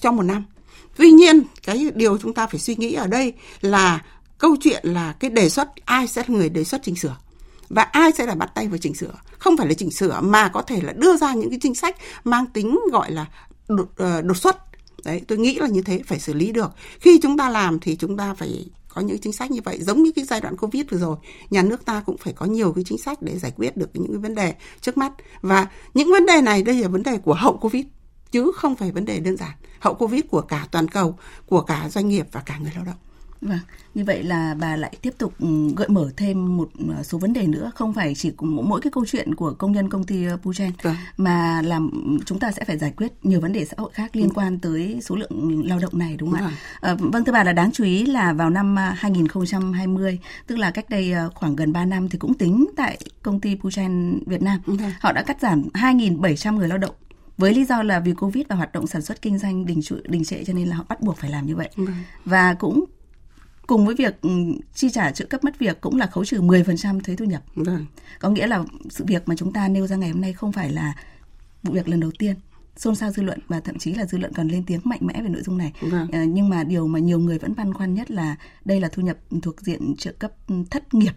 trong 0.00 0.16
một 0.16 0.22
năm. 0.22 0.44
Tuy 0.96 1.10
nhiên 1.10 1.42
cái 1.62 1.90
điều 1.94 2.18
chúng 2.18 2.34
ta 2.34 2.46
phải 2.46 2.60
suy 2.60 2.76
nghĩ 2.76 2.92
ở 2.92 3.06
đây 3.06 3.32
là 3.60 4.04
câu 4.38 4.56
chuyện 4.60 4.86
là 4.86 5.12
cái 5.12 5.30
đề 5.30 5.48
xuất 5.48 5.68
ai 5.84 6.06
sẽ 6.06 6.22
là 6.28 6.34
người 6.36 6.48
đề 6.48 6.64
xuất 6.64 6.82
chỉnh 6.82 6.96
sửa. 6.96 7.16
Và 7.68 7.82
ai 7.82 8.12
sẽ 8.12 8.26
là 8.26 8.34
bắt 8.34 8.50
tay 8.54 8.68
vào 8.68 8.78
chỉnh 8.78 8.94
sửa? 8.94 9.14
Không 9.38 9.56
phải 9.56 9.66
là 9.66 9.74
chỉnh 9.74 9.90
sửa 9.90 10.20
mà 10.20 10.48
có 10.48 10.62
thể 10.62 10.80
là 10.82 10.92
đưa 10.92 11.16
ra 11.16 11.34
những 11.34 11.50
cái 11.50 11.58
chính 11.62 11.74
sách 11.74 11.96
mang 12.24 12.46
tính 12.46 12.78
gọi 12.92 13.12
là 13.12 13.26
đột, 13.68 13.88
ờ, 13.96 14.22
đột 14.22 14.36
xuất. 14.36 14.56
Đấy 15.04 15.22
tôi 15.28 15.38
nghĩ 15.38 15.54
là 15.54 15.68
như 15.68 15.82
thế 15.82 16.00
phải 16.06 16.20
xử 16.20 16.34
lý 16.34 16.52
được. 16.52 16.70
Khi 17.00 17.18
chúng 17.22 17.38
ta 17.38 17.48
làm 17.48 17.80
thì 17.80 17.96
chúng 17.96 18.16
ta 18.16 18.34
phải 18.34 18.66
có 18.88 19.00
những 19.00 19.18
chính 19.18 19.32
sách 19.32 19.50
như 19.50 19.60
vậy. 19.64 19.78
Giống 19.80 20.02
như 20.02 20.12
cái 20.12 20.24
giai 20.24 20.40
đoạn 20.40 20.56
covid 20.56 20.82
vừa 20.90 20.98
rồi 20.98 21.16
nhà 21.50 21.62
nước 21.62 21.84
ta 21.84 22.02
cũng 22.06 22.16
phải 22.16 22.32
có 22.32 22.46
nhiều 22.46 22.72
cái 22.72 22.84
chính 22.84 22.98
sách 22.98 23.22
để 23.22 23.38
giải 23.38 23.52
quyết 23.56 23.76
được 23.76 23.90
những 23.94 24.06
cái 24.08 24.18
vấn 24.18 24.34
đề 24.34 24.54
trước 24.80 24.96
mắt. 24.96 25.12
Và 25.40 25.66
những 25.94 26.10
vấn 26.10 26.26
đề 26.26 26.40
này 26.40 26.62
đây 26.62 26.74
là 26.82 26.88
vấn 26.88 27.02
đề 27.02 27.18
của 27.18 27.34
hậu 27.34 27.56
covid 27.56 27.84
chứ 28.36 28.52
không 28.54 28.76
phải 28.76 28.92
vấn 28.92 29.04
đề 29.04 29.20
đơn 29.20 29.36
giản 29.36 29.50
hậu 29.80 29.94
covid 29.94 30.22
của 30.30 30.40
cả 30.40 30.66
toàn 30.70 30.88
cầu 30.88 31.18
của 31.46 31.60
cả 31.60 31.88
doanh 31.88 32.08
nghiệp 32.08 32.26
và 32.32 32.40
cả 32.40 32.58
người 32.58 32.72
lao 32.74 32.84
động 32.84 32.96
Vâng, 33.40 33.58
như 33.94 34.04
vậy 34.04 34.22
là 34.22 34.54
bà 34.54 34.76
lại 34.76 34.96
tiếp 35.02 35.14
tục 35.18 35.34
ừ, 35.38 35.46
gợi 35.76 35.88
mở 35.88 36.10
thêm 36.16 36.56
một 36.56 36.68
ờ, 36.96 37.02
số 37.02 37.18
vấn 37.18 37.32
đề 37.32 37.46
nữa, 37.46 37.70
không 37.74 37.92
phải 37.92 38.14
chỉ 38.14 38.32
mỗi 38.40 38.80
cái 38.80 38.90
câu 38.90 39.04
chuyện 39.06 39.34
của 39.34 39.54
công 39.58 39.72
nhân 39.72 39.90
công 39.90 40.04
ty 40.04 40.24
ờ, 40.24 40.36
Puchen 40.42 40.70
vâng. 40.82 40.94
mà 41.16 41.62
làm 41.62 41.90
chúng 42.26 42.38
ta 42.38 42.52
sẽ 42.52 42.64
phải 42.64 42.78
giải 42.78 42.92
quyết 42.96 43.12
nhiều 43.22 43.40
vấn 43.40 43.52
đề 43.52 43.64
xã 43.64 43.74
hội 43.78 43.90
khác 43.92 44.16
liên 44.16 44.30
quan 44.34 44.58
tới 44.58 45.00
số 45.02 45.16
lượng 45.16 45.62
lao 45.66 45.78
động 45.78 45.98
này 45.98 46.16
đúng 46.16 46.30
không 46.30 46.40
vâng. 46.40 46.50
ạ? 46.50 46.56
À, 46.80 46.96
vâng 46.98 47.24
thưa 47.24 47.32
bà 47.32 47.44
là 47.44 47.52
đáng 47.52 47.70
chú 47.72 47.84
ý 47.84 48.06
là 48.06 48.32
vào 48.32 48.50
năm 48.50 48.76
2020, 48.76 50.18
tức 50.46 50.56
là 50.56 50.70
cách 50.70 50.90
đây 50.90 51.12
khoảng 51.34 51.56
gần 51.56 51.72
3 51.72 51.84
năm 51.84 52.08
thì 52.08 52.18
cũng 52.18 52.34
tính 52.34 52.66
tại 52.76 52.98
công 53.22 53.40
ty 53.40 53.54
Puchen 53.54 54.18
Việt 54.26 54.42
Nam, 54.42 54.60
vâng. 54.66 54.92
họ 55.00 55.12
đã 55.12 55.22
cắt 55.22 55.40
giảm 55.40 55.62
2.700 55.74 56.56
người 56.56 56.68
lao 56.68 56.78
động 56.78 56.94
với 57.38 57.54
lý 57.54 57.64
do 57.64 57.82
là 57.82 58.00
vì 58.00 58.12
covid 58.14 58.44
và 58.48 58.56
hoạt 58.56 58.72
động 58.72 58.86
sản 58.86 59.02
xuất 59.02 59.22
kinh 59.22 59.38
doanh 59.38 59.66
đình 59.66 59.82
trệ 59.82 59.96
đình 60.04 60.24
trệ 60.24 60.44
cho 60.44 60.52
nên 60.52 60.68
là 60.68 60.76
họ 60.76 60.84
bắt 60.88 61.00
buộc 61.00 61.16
phải 61.16 61.30
làm 61.30 61.46
như 61.46 61.56
vậy 61.56 61.68
ừ. 61.76 61.86
và 62.24 62.54
cũng 62.54 62.84
cùng 63.66 63.86
với 63.86 63.94
việc 63.94 64.20
ừ, 64.22 64.30
chi 64.74 64.90
trả 64.90 65.10
trợ 65.10 65.24
cấp 65.24 65.44
mất 65.44 65.58
việc 65.58 65.80
cũng 65.80 65.96
là 65.96 66.06
khấu 66.06 66.24
trừ 66.24 66.40
10% 66.40 67.00
thuế 67.00 67.16
thu 67.16 67.24
nhập. 67.24 67.42
Vâng. 67.54 67.86
Có 68.20 68.30
nghĩa 68.30 68.46
là 68.46 68.64
sự 68.90 69.04
việc 69.04 69.28
mà 69.28 69.34
chúng 69.36 69.52
ta 69.52 69.68
nêu 69.68 69.86
ra 69.86 69.96
ngày 69.96 70.10
hôm 70.10 70.20
nay 70.20 70.32
không 70.32 70.52
phải 70.52 70.70
là 70.70 70.94
vụ 71.62 71.72
việc 71.72 71.88
lần 71.88 72.00
đầu 72.00 72.10
tiên 72.18 72.36
xôn 72.76 72.94
xao 72.94 73.10
dư 73.10 73.22
luận 73.22 73.38
và 73.48 73.60
thậm 73.60 73.78
chí 73.78 73.94
là 73.94 74.04
dư 74.04 74.18
luận 74.18 74.32
còn 74.32 74.48
lên 74.48 74.64
tiếng 74.66 74.80
mạnh 74.84 75.00
mẽ 75.02 75.22
về 75.22 75.28
nội 75.28 75.42
dung 75.42 75.58
này. 75.58 75.72
Vâng. 75.80 76.08
À, 76.12 76.24
nhưng 76.24 76.48
mà 76.48 76.64
điều 76.64 76.86
mà 76.86 76.98
nhiều 76.98 77.18
người 77.18 77.38
vẫn 77.38 77.54
băn 77.56 77.74
khoăn 77.74 77.94
nhất 77.94 78.10
là 78.10 78.36
đây 78.64 78.80
là 78.80 78.88
thu 78.88 79.02
nhập 79.02 79.16
thuộc 79.42 79.60
diện 79.60 79.96
trợ 79.96 80.12
cấp 80.12 80.32
thất 80.70 80.94
nghiệp. 80.94 81.12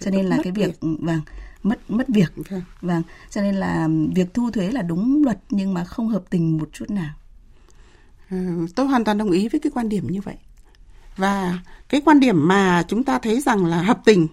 Cho 0.00 0.10
nên 0.10 0.26
là 0.26 0.38
cái 0.42 0.52
việc, 0.52 0.66
việc. 0.66 0.98
vâng 1.00 1.20
mất 1.62 1.90
mất 1.90 2.08
việc. 2.08 2.32
Vâng. 2.36 2.62
vâng. 2.80 3.02
Cho 3.30 3.42
nên 3.42 3.54
là 3.54 3.88
việc 4.14 4.34
thu 4.34 4.50
thuế 4.50 4.70
là 4.70 4.82
đúng 4.82 5.24
luật 5.24 5.38
nhưng 5.50 5.74
mà 5.74 5.84
không 5.84 6.08
hợp 6.08 6.22
tình 6.30 6.58
một 6.58 6.68
chút 6.72 6.90
nào. 6.90 7.14
À, 8.28 8.56
tôi 8.74 8.86
hoàn 8.86 9.04
toàn 9.04 9.18
đồng 9.18 9.30
ý 9.30 9.48
với 9.48 9.60
cái 9.60 9.72
quan 9.74 9.88
điểm 9.88 10.06
như 10.10 10.20
vậy 10.20 10.36
và 11.16 11.58
cái 11.88 12.00
quan 12.04 12.20
điểm 12.20 12.48
mà 12.48 12.82
chúng 12.88 13.04
ta 13.04 13.18
thấy 13.18 13.40
rằng 13.40 13.66
là 13.66 13.82
hợp 13.82 14.00
tình 14.04 14.28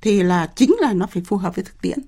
thì 0.00 0.22
là 0.22 0.46
chính 0.56 0.76
là 0.80 0.92
nó 0.92 1.06
phải 1.06 1.22
phù 1.26 1.36
hợp 1.36 1.56
với 1.56 1.64
thực 1.64 1.80
tiễn 1.80 1.98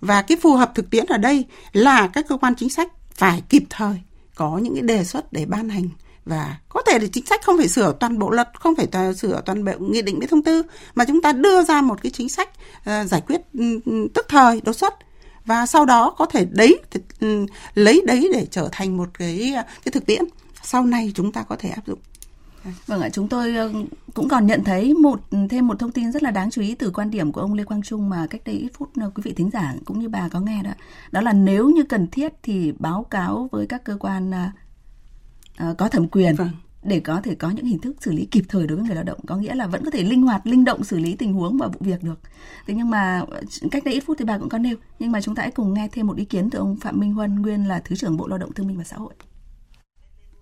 và 0.00 0.22
cái 0.22 0.38
phù 0.42 0.54
hợp 0.54 0.72
thực 0.74 0.90
tiễn 0.90 1.06
ở 1.06 1.18
đây 1.18 1.44
là 1.72 2.06
các 2.06 2.24
cơ 2.28 2.36
quan 2.36 2.54
chính 2.56 2.70
sách 2.70 2.92
phải 3.14 3.42
kịp 3.48 3.62
thời 3.70 4.00
có 4.34 4.58
những 4.58 4.74
cái 4.74 4.82
đề 4.82 5.04
xuất 5.04 5.32
để 5.32 5.46
ban 5.46 5.68
hành 5.68 5.88
và 6.24 6.56
có 6.68 6.82
thể 6.86 6.98
là 6.98 7.06
chính 7.12 7.26
sách 7.26 7.40
không 7.44 7.58
phải 7.58 7.68
sửa 7.68 7.92
toàn 8.00 8.18
bộ 8.18 8.30
luật 8.30 8.48
không 8.60 8.74
phải 8.76 8.86
toàn, 8.86 9.14
sửa 9.14 9.40
toàn 9.46 9.64
bộ 9.64 9.72
nghị 9.78 10.02
định 10.02 10.18
với 10.18 10.28
thông 10.28 10.42
tư 10.42 10.62
mà 10.94 11.04
chúng 11.04 11.22
ta 11.22 11.32
đưa 11.32 11.62
ra 11.62 11.82
một 11.82 12.02
cái 12.02 12.12
chính 12.12 12.28
sách 12.28 12.48
uh, 12.78 13.08
giải 13.08 13.20
quyết 13.20 13.40
um, 13.52 14.08
tức 14.14 14.26
thời 14.28 14.60
đột 14.60 14.72
xuất. 14.72 14.94
Và 15.44 15.66
sau 15.66 15.84
đó 15.84 16.14
có 16.18 16.26
thể 16.26 16.44
đấy 16.44 16.80
um, 17.20 17.46
lấy 17.74 18.02
đấy 18.06 18.30
để 18.32 18.46
trở 18.50 18.68
thành 18.72 18.96
một 18.96 19.08
cái 19.18 19.52
ờ, 19.56 19.62
cái 19.84 19.92
thực 19.92 20.06
tiễn. 20.06 20.24
Sau 20.62 20.84
này 20.84 21.12
chúng 21.14 21.32
ta 21.32 21.42
có 21.42 21.56
thể 21.56 21.68
áp 21.68 21.86
dụng. 21.86 21.98
Vâng 22.86 23.00
ạ, 23.00 23.08
chúng 23.12 23.28
tôi 23.28 23.56
ờ, 23.56 23.72
cũng 24.14 24.28
còn 24.28 24.46
nhận 24.46 24.64
thấy 24.64 24.94
một 24.94 25.20
thêm 25.50 25.66
một 25.66 25.78
thông 25.78 25.92
tin 25.92 26.12
rất 26.12 26.22
là 26.22 26.30
đáng 26.30 26.50
chú 26.50 26.62
ý 26.62 26.74
từ 26.74 26.90
quan 26.90 27.10
điểm 27.10 27.32
của 27.32 27.40
ông 27.40 27.54
Lê 27.54 27.64
Quang 27.64 27.82
Trung 27.82 28.08
mà 28.08 28.26
cách 28.30 28.40
đây 28.44 28.54
ít 28.54 28.68
phút 28.74 28.90
quý 29.14 29.22
vị 29.22 29.32
thính 29.32 29.50
giả 29.52 29.74
cũng 29.84 29.98
như 29.98 30.08
bà 30.08 30.28
có 30.28 30.40
nghe 30.40 30.62
đó. 30.62 30.70
Đó 31.12 31.20
là 31.20 31.32
nếu 31.32 31.70
như 31.70 31.82
cần 31.82 32.06
thiết 32.10 32.32
thì 32.42 32.72
báo 32.78 33.06
cáo 33.10 33.48
với 33.52 33.66
các 33.66 33.84
cơ 33.84 33.96
quan 34.00 34.32
uh, 35.70 35.78
có 35.78 35.88
thẩm 35.88 36.08
quyền 36.08 36.34
vâng. 36.34 36.48
để 36.82 37.00
có 37.04 37.20
thể 37.24 37.34
có 37.34 37.50
những 37.50 37.64
hình 37.64 37.78
thức 37.78 37.96
xử 38.00 38.12
lý 38.12 38.28
kịp 38.30 38.42
thời 38.48 38.66
đối 38.66 38.76
với 38.76 38.86
người 38.86 38.94
lao 38.94 39.04
động. 39.04 39.18
Có 39.26 39.36
nghĩa 39.36 39.54
là 39.54 39.66
vẫn 39.66 39.84
có 39.84 39.90
thể 39.90 40.02
linh 40.02 40.22
hoạt, 40.22 40.46
linh 40.46 40.64
động 40.64 40.84
xử 40.84 40.98
lý 40.98 41.16
tình 41.16 41.32
huống 41.32 41.58
và 41.58 41.66
vụ 41.66 41.80
việc 41.80 42.02
được. 42.02 42.20
Thế 42.66 42.74
nhưng 42.74 42.90
mà 42.90 43.22
cách 43.70 43.84
đây 43.84 43.94
ít 43.94 44.00
phút 44.06 44.16
thì 44.18 44.24
bà 44.24 44.38
cũng 44.38 44.48
có 44.48 44.58
nêu. 44.58 44.76
Nhưng 44.98 45.12
mà 45.12 45.20
chúng 45.20 45.34
ta 45.34 45.42
hãy 45.42 45.50
cùng 45.50 45.74
nghe 45.74 45.88
thêm 45.92 46.06
một 46.06 46.16
ý 46.16 46.24
kiến 46.24 46.50
từ 46.50 46.58
ông 46.58 46.76
Phạm 46.76 47.00
Minh 47.00 47.14
Huân, 47.14 47.42
nguyên 47.42 47.68
là 47.68 47.80
Thứ 47.84 47.96
trưởng 47.96 48.16
Bộ 48.16 48.26
Lao 48.26 48.38
động 48.38 48.52
Thương 48.52 48.66
minh 48.66 48.78
và 48.78 48.84
Xã 48.84 48.96
hội 48.96 49.12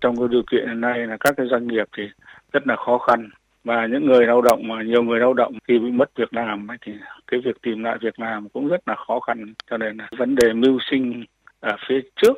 trong 0.01 0.17
cái 0.17 0.27
điều 0.31 0.43
kiện 0.51 0.67
hiện 0.67 0.81
nay 0.81 1.07
là 1.07 1.17
các 1.19 1.33
cái 1.37 1.45
doanh 1.51 1.67
nghiệp 1.67 1.87
thì 1.97 2.03
rất 2.51 2.67
là 2.67 2.75
khó 2.75 2.97
khăn 2.97 3.29
và 3.63 3.87
những 3.91 4.05
người 4.05 4.25
lao 4.25 4.41
động 4.41 4.67
mà 4.67 4.83
nhiều 4.83 5.03
người 5.03 5.19
lao 5.19 5.33
động 5.33 5.53
khi 5.67 5.79
bị 5.79 5.91
mất 5.91 6.09
việc 6.15 6.33
làm 6.33 6.67
thì 6.85 6.91
cái 7.27 7.39
việc 7.45 7.61
tìm 7.61 7.83
lại 7.83 7.97
việc 8.01 8.19
làm 8.19 8.49
cũng 8.49 8.67
rất 8.67 8.87
là 8.87 8.95
khó 9.07 9.19
khăn 9.19 9.53
cho 9.69 9.77
nên 9.77 9.97
là 9.97 10.09
vấn 10.17 10.35
đề 10.35 10.53
mưu 10.53 10.79
sinh 10.91 11.25
ở 11.59 11.75
phía 11.89 11.99
trước 12.21 12.37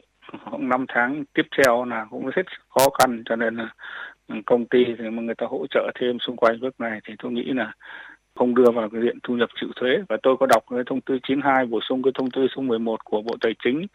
năm 0.59 0.85
tháng 0.87 1.23
tiếp 1.33 1.45
theo 1.57 1.85
là 1.85 2.05
cũng 2.09 2.29
rất 2.29 2.45
khó 2.69 2.89
khăn, 2.99 3.23
cho 3.25 3.35
nên 3.35 3.55
là 3.55 3.69
công 4.45 4.65
ty 4.65 4.85
thì 4.97 5.09
mà 5.09 5.21
người 5.21 5.35
ta 5.35 5.45
hỗ 5.49 5.65
trợ 5.69 5.91
thêm 5.99 6.19
xung 6.19 6.37
quanh 6.37 6.59
bước 6.59 6.79
này 6.79 6.99
thì 7.07 7.13
tôi 7.23 7.31
nghĩ 7.31 7.43
là 7.43 7.73
không 8.35 8.55
đưa 8.55 8.71
vào 8.73 8.89
cái 8.89 9.01
diện 9.01 9.17
thu 9.23 9.35
nhập 9.35 9.49
chịu 9.61 9.69
thuế. 9.75 9.97
Và 10.09 10.17
tôi 10.23 10.37
có 10.37 10.45
đọc 10.45 10.63
cái 10.69 10.79
thông 10.85 11.01
tư 11.01 11.19
92 11.23 11.65
bổ 11.65 11.79
sung 11.89 12.03
cái 12.03 12.11
thông 12.15 12.31
tư 12.31 12.47
số 12.55 12.61
11 12.61 13.05
của 13.05 13.21
Bộ 13.21 13.35
Tài 13.41 13.55
chính 13.63 13.85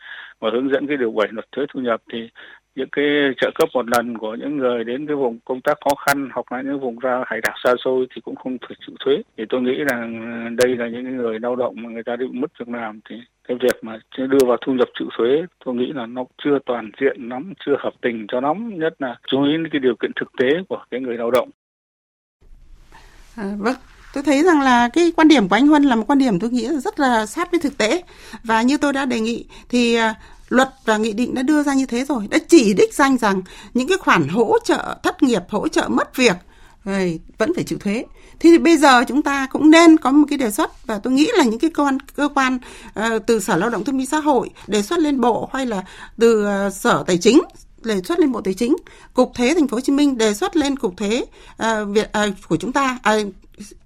và 0.41 0.51
hướng 0.53 0.71
dẫn 0.73 0.87
cái 0.87 0.97
điều 0.97 1.13
7 1.13 1.29
luật 1.31 1.53
thuế 1.53 1.67
thu 1.69 1.81
nhập 1.81 2.01
thì 2.13 2.29
những 2.75 2.89
cái 2.93 3.05
trợ 3.37 3.51
cấp 3.55 3.69
một 3.75 3.89
lần 3.89 4.19
của 4.19 4.35
những 4.35 4.57
người 4.57 4.85
đến 4.85 5.07
cái 5.07 5.17
vùng 5.17 5.39
công 5.45 5.61
tác 5.61 5.79
khó 5.81 5.95
khăn 5.95 6.29
hoặc 6.33 6.53
là 6.53 6.63
những 6.63 6.81
vùng 6.81 6.99
ra 6.99 7.25
hải 7.27 7.41
đảo 7.41 7.57
xa 7.65 7.75
xôi 7.85 8.07
thì 8.15 8.21
cũng 8.21 8.37
không 8.37 8.57
phải 8.69 8.77
chịu 8.87 8.97
thuế. 9.01 9.23
Thì 9.37 9.45
tôi 9.49 9.61
nghĩ 9.63 9.77
là 9.77 10.09
đây 10.59 10.77
là 10.77 10.89
những 10.89 11.17
người 11.17 11.39
lao 11.39 11.57
động 11.57 11.75
mà 11.79 11.91
người 11.91 12.03
ta 12.03 12.17
bị 12.17 12.27
mất 12.33 12.51
việc 12.59 12.69
làm 12.69 13.01
thì 13.09 13.17
cái 13.49 13.57
việc 13.63 13.85
mà 13.85 13.99
đưa 14.17 14.47
vào 14.47 14.57
thu 14.67 14.73
nhập 14.73 14.89
chịu 14.99 15.09
thuế 15.19 15.29
tôi 15.65 15.75
nghĩ 15.75 15.93
là 15.95 16.07
nó 16.07 16.25
chưa 16.45 16.59
toàn 16.67 16.91
diện 17.01 17.29
lắm 17.29 17.53
chưa 17.67 17.77
hợp 17.79 17.93
tình 18.03 18.27
cho 18.29 18.41
lắm 18.41 18.79
nhất 18.79 18.95
là 18.99 19.17
chú 19.27 19.45
ý 19.45 19.53
đến 19.53 19.69
cái 19.73 19.81
điều 19.81 19.95
kiện 20.03 20.11
thực 20.21 20.29
tế 20.39 20.47
của 20.69 20.85
cái 20.91 21.01
người 21.01 21.17
lao 21.17 21.31
động. 21.31 21.51
À, 23.37 23.53
vâng 23.59 23.77
tôi 24.15 24.23
thấy 24.25 24.43
rằng 24.43 24.61
là 24.61 24.89
cái 24.93 25.13
quan 25.17 25.29
điểm 25.29 25.49
của 25.49 25.55
anh 25.55 25.67
Huân 25.67 25.83
là 25.83 25.97
một 25.97 26.05
quan 26.07 26.19
điểm 26.19 26.41
tôi 26.41 26.51
nghĩ 26.51 26.69
rất 26.69 27.01
là 27.01 27.27
sát 27.27 27.51
với 27.51 27.61
thực 27.61 27.79
tế. 27.79 28.03
Và 28.45 28.63
như 28.63 28.79
tôi 28.79 28.93
đã 28.93 29.05
đề 29.05 29.21
nghị 29.21 29.45
thì 29.69 29.95
à, 29.95 30.15
luật 30.49 30.69
và 30.85 30.97
nghị 30.97 31.13
định 31.13 31.35
đã 31.35 31.43
đưa 31.43 31.63
ra 31.63 31.75
như 31.75 31.87
thế 31.87 32.05
rồi 32.05 32.29
đã 32.31 32.39
chỉ 32.49 32.75
đích 32.75 32.95
danh 32.95 33.19
rằng 33.19 33.43
những 33.75 33.89
cái 33.89 33.99
khoản 33.99 34.29
hỗ 34.29 34.59
trợ 34.65 34.99
thất 35.03 35.23
nghiệp 35.23 35.43
hỗ 35.49 35.69
trợ 35.69 35.89
mất 35.89 36.17
việc 36.17 36.37
vẫn 37.39 37.53
phải 37.55 37.65
chịu 37.65 37.79
thuế. 37.79 38.05
Thì 38.41 38.59
bây 38.59 38.77
giờ 38.77 39.05
chúng 39.09 39.23
ta 39.23 39.47
cũng 39.53 39.71
nên 39.71 39.97
có 39.97 40.11
một 40.11 40.27
cái 40.29 40.39
đề 40.39 40.51
xuất 40.51 40.87
và 40.87 40.99
tôi 40.99 41.13
nghĩ 41.13 41.29
là 41.37 41.45
những 41.45 41.59
cái 41.59 41.71
cơ 41.71 41.85
quan 41.85 41.99
cơ 42.17 42.29
quan 42.35 42.59
uh, 42.99 43.27
từ 43.27 43.41
Sở 43.41 43.57
Lao 43.57 43.71
động 43.71 43.85
Thương 43.85 43.97
binh 43.97 44.07
Xã 44.07 44.19
hội 44.19 44.51
đề 44.67 44.83
xuất 44.83 44.99
lên 44.99 45.21
bộ 45.21 45.51
hay 45.53 45.67
là 45.67 45.85
từ 46.19 46.47
uh, 46.67 46.73
Sở 46.73 47.05
Tài 47.07 47.19
chính 47.19 47.41
đề 47.83 48.01
xuất 48.05 48.19
lên 48.19 48.33
Bộ 48.33 48.41
Tài 48.41 48.55
chính, 48.55 48.77
Cục 49.15 49.35
Thuế 49.35 49.55
Thành 49.55 49.69
phố 49.69 49.77
Hồ 49.77 49.81
Chí 49.81 49.93
Minh 49.93 50.19
đề 50.19 50.35
xuất 50.35 50.57
lên 50.57 50.77
Cục 50.77 50.97
Thuế 50.97 51.23
uh, 51.63 51.67
Việt 51.89 52.11
uh, 52.29 52.35
của 52.49 52.57
chúng 52.57 52.73
ta 52.73 52.99
uh, 53.17 53.33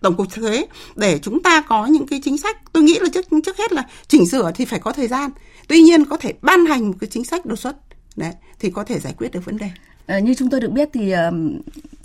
tổng 0.01 0.17
cục 0.17 0.31
thuế 0.31 0.67
để 0.97 1.19
chúng 1.19 1.43
ta 1.43 1.63
có 1.69 1.87
những 1.87 2.07
cái 2.07 2.21
chính 2.25 2.39
sách. 2.39 2.73
Tôi 2.73 2.83
nghĩ 2.83 2.99
là 3.01 3.09
trước 3.13 3.27
trước 3.45 3.59
hết 3.59 3.73
là 3.73 3.83
chỉnh 4.09 4.27
sửa 4.27 4.53
thì 4.55 4.65
phải 4.65 4.79
có 4.79 4.93
thời 4.93 5.09
gian. 5.09 5.31
Tuy 5.69 5.81
nhiên 5.81 6.05
có 6.05 6.17
thể 6.17 6.35
ban 6.43 6.67
hành 6.67 6.87
một 6.87 6.97
cái 7.01 7.11
chính 7.11 7.25
sách 7.25 7.47
đột 7.47 7.57
xuất. 7.57 7.77
Đấy 8.17 8.33
thì 8.59 8.71
có 8.71 8.85
thể 8.85 8.99
giải 8.99 9.15
quyết 9.19 9.33
được 9.33 9.45
vấn 9.45 9.59
đề. 9.59 9.71
À, 10.11 10.19
như 10.19 10.35
chúng 10.35 10.51
tôi 10.51 10.61
được 10.61 10.73
biết 10.73 10.89
thì 10.93 11.13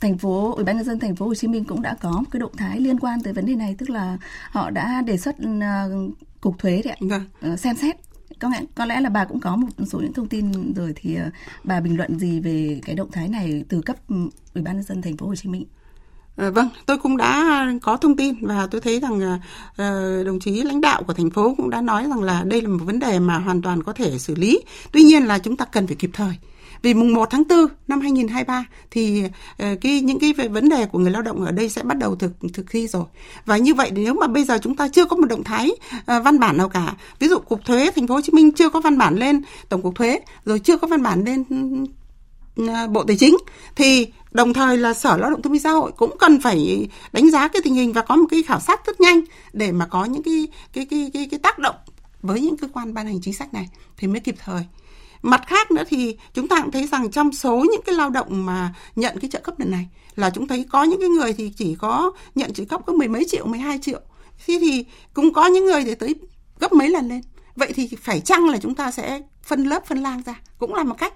thành 0.01 0.17
phố 0.17 0.53
ủy 0.55 0.63
ban 0.63 0.75
nhân 0.75 0.85
dân 0.85 0.99
thành 0.99 1.15
phố 1.15 1.25
Hồ 1.25 1.35
Chí 1.35 1.47
Minh 1.47 1.63
cũng 1.63 1.81
đã 1.81 1.97
có 2.01 2.11
một 2.11 2.27
cái 2.31 2.39
động 2.39 2.57
thái 2.57 2.79
liên 2.79 2.99
quan 2.99 3.21
tới 3.23 3.33
vấn 3.33 3.45
đề 3.45 3.55
này 3.55 3.75
tức 3.77 3.89
là 3.89 4.17
họ 4.51 4.69
đã 4.69 5.01
đề 5.01 5.17
xuất 5.17 5.35
uh, 5.43 6.13
cục 6.41 6.59
thuế 6.59 6.81
đấy 6.85 6.95
ạ, 7.09 7.21
uh, 7.53 7.59
xem 7.59 7.75
xét 7.75 7.95
có 8.39 8.49
lẽ 8.49 8.61
có 8.75 8.85
lẽ 8.85 9.01
là 9.01 9.09
bà 9.09 9.25
cũng 9.25 9.39
có 9.39 9.55
một 9.55 9.67
số 9.87 9.99
những 9.99 10.13
thông 10.13 10.27
tin 10.27 10.73
rồi 10.73 10.93
thì 10.95 11.17
uh, 11.27 11.33
bà 11.63 11.79
bình 11.79 11.97
luận 11.97 12.19
gì 12.19 12.39
về 12.39 12.79
cái 12.85 12.95
động 12.95 13.11
thái 13.11 13.27
này 13.27 13.63
từ 13.69 13.81
cấp 13.81 13.95
ủy 14.53 14.63
ban 14.63 14.75
nhân 14.75 14.83
dân 14.83 15.01
thành 15.01 15.17
phố 15.17 15.27
Hồ 15.27 15.35
Chí 15.35 15.49
Minh? 15.49 15.65
À, 16.35 16.49
vâng, 16.49 16.69
tôi 16.85 16.97
cũng 16.97 17.17
đã 17.17 17.65
có 17.81 17.97
thông 17.97 18.15
tin 18.15 18.35
và 18.41 18.67
tôi 18.71 18.81
thấy 18.81 18.99
rằng 18.99 19.39
đồng 20.25 20.39
chí 20.39 20.61
lãnh 20.61 20.81
đạo 20.81 21.03
của 21.03 21.13
thành 21.13 21.29
phố 21.29 21.55
cũng 21.57 21.69
đã 21.69 21.81
nói 21.81 22.05
rằng 22.09 22.23
là 22.23 22.43
đây 22.43 22.61
là 22.61 22.67
một 22.67 22.85
vấn 22.85 22.99
đề 22.99 23.19
mà 23.19 23.37
hoàn 23.37 23.61
toàn 23.61 23.83
có 23.83 23.93
thể 23.93 24.19
xử 24.19 24.35
lý. 24.35 24.59
Tuy 24.91 25.03
nhiên 25.03 25.23
là 25.23 25.39
chúng 25.39 25.57
ta 25.57 25.65
cần 25.65 25.87
phải 25.87 25.95
kịp 25.95 26.09
thời. 26.13 26.35
Vì 26.81 26.93
mùng 26.93 27.13
1 27.13 27.29
tháng 27.29 27.43
4 27.49 27.67
năm 27.87 28.01
2023 28.01 28.65
thì 28.91 29.23
ờ, 29.57 29.75
cái 29.81 30.01
những 30.01 30.19
cái 30.19 30.33
vấn 30.49 30.69
đề 30.69 30.85
của 30.85 30.99
người 30.99 31.11
lao 31.11 31.21
động 31.21 31.45
ở 31.45 31.51
đây 31.51 31.69
sẽ 31.69 31.83
bắt 31.83 31.97
đầu 31.97 32.15
thực 32.15 32.31
thực 32.53 32.71
thi 32.71 32.87
rồi. 32.87 33.03
Và 33.45 33.57
như 33.57 33.73
vậy 33.73 33.91
nếu 33.93 34.13
mà 34.13 34.27
bây 34.27 34.43
giờ 34.43 34.57
chúng 34.61 34.75
ta 34.75 34.87
chưa 34.87 35.05
có 35.05 35.15
một 35.15 35.27
động 35.27 35.43
thái 35.43 35.71
ờ, 36.05 36.21
văn 36.21 36.39
bản 36.39 36.57
nào 36.57 36.69
cả, 36.69 36.95
ví 37.19 37.27
dụ 37.27 37.39
cục 37.39 37.65
thuế 37.65 37.91
thành 37.95 38.07
phố 38.07 38.15
Hồ 38.15 38.21
Chí 38.21 38.31
Minh 38.31 38.51
chưa 38.51 38.69
có 38.69 38.79
văn 38.79 38.97
bản 38.97 39.15
lên 39.15 39.41
tổng 39.69 39.81
cục 39.81 39.95
thuế 39.95 40.19
rồi 40.45 40.59
chưa 40.59 40.77
có 40.77 40.87
văn 40.87 41.03
bản 41.03 41.23
lên 41.25 41.43
ờ, 42.67 42.87
Bộ 42.87 43.03
Tài 43.03 43.17
chính 43.17 43.37
thì 43.75 44.07
đồng 44.31 44.53
thời 44.53 44.77
là 44.77 44.93
Sở 44.93 45.17
Lao 45.17 45.29
động 45.29 45.41
Thương 45.41 45.53
binh 45.53 45.61
Xã 45.61 45.71
hội 45.71 45.91
cũng 45.97 46.17
cần 46.19 46.41
phải 46.41 46.87
đánh 47.11 47.31
giá 47.31 47.47
cái 47.47 47.61
tình 47.63 47.73
hình 47.73 47.93
và 47.93 48.01
có 48.01 48.15
một 48.15 48.25
cái 48.29 48.43
khảo 48.43 48.59
sát 48.59 48.85
rất 48.85 49.01
nhanh 49.01 49.21
để 49.53 49.71
mà 49.71 49.85
có 49.85 50.05
những 50.05 50.23
cái 50.23 50.47
cái 50.73 50.85
cái 50.85 51.11
cái, 51.13 51.27
cái 51.31 51.39
tác 51.39 51.59
động 51.59 51.75
với 52.21 52.41
những 52.41 52.57
cơ 52.57 52.67
quan 52.73 52.93
ban 52.93 53.05
hành 53.05 53.21
chính 53.21 53.33
sách 53.33 53.53
này 53.53 53.69
thì 53.97 54.07
mới 54.07 54.19
kịp 54.19 54.35
thời. 54.45 54.65
Mặt 55.25 55.41
khác 55.47 55.71
nữa 55.71 55.83
thì 55.87 56.17
chúng 56.33 56.47
ta 56.47 56.61
cũng 56.61 56.71
thấy 56.71 56.87
rằng 56.87 57.11
trong 57.11 57.31
số 57.33 57.65
những 57.71 57.81
cái 57.85 57.95
lao 57.95 58.09
động 58.09 58.45
mà 58.45 58.73
nhận 58.95 59.19
cái 59.19 59.29
trợ 59.29 59.39
cấp 59.39 59.59
lần 59.59 59.71
này 59.71 59.87
là 60.15 60.29
chúng 60.29 60.47
thấy 60.47 60.65
có 60.69 60.83
những 60.83 60.99
cái 60.99 61.09
người 61.09 61.33
thì 61.33 61.51
chỉ 61.57 61.75
có 61.75 62.11
nhận 62.35 62.53
trợ 62.53 62.63
cấp 62.65 62.81
có 62.85 62.93
mười 62.93 63.07
mấy 63.07 63.25
triệu, 63.27 63.45
12 63.45 63.79
triệu. 63.81 64.01
Thế 64.45 64.57
thì 64.61 64.85
cũng 65.13 65.33
có 65.33 65.45
những 65.45 65.65
người 65.65 65.83
thì 65.83 65.95
tới 65.95 66.15
gấp 66.59 66.73
mấy 66.73 66.89
lần 66.89 67.09
lên. 67.09 67.21
Vậy 67.55 67.73
thì 67.75 67.87
phải 68.01 68.19
chăng 68.19 68.49
là 68.49 68.57
chúng 68.57 68.75
ta 68.75 68.91
sẽ 68.91 69.21
phân 69.43 69.63
lớp 69.63 69.85
phân 69.85 69.97
lang 69.97 70.21
ra 70.25 70.35
cũng 70.57 70.73
là 70.73 70.83
một 70.83 70.95
cách 70.97 71.13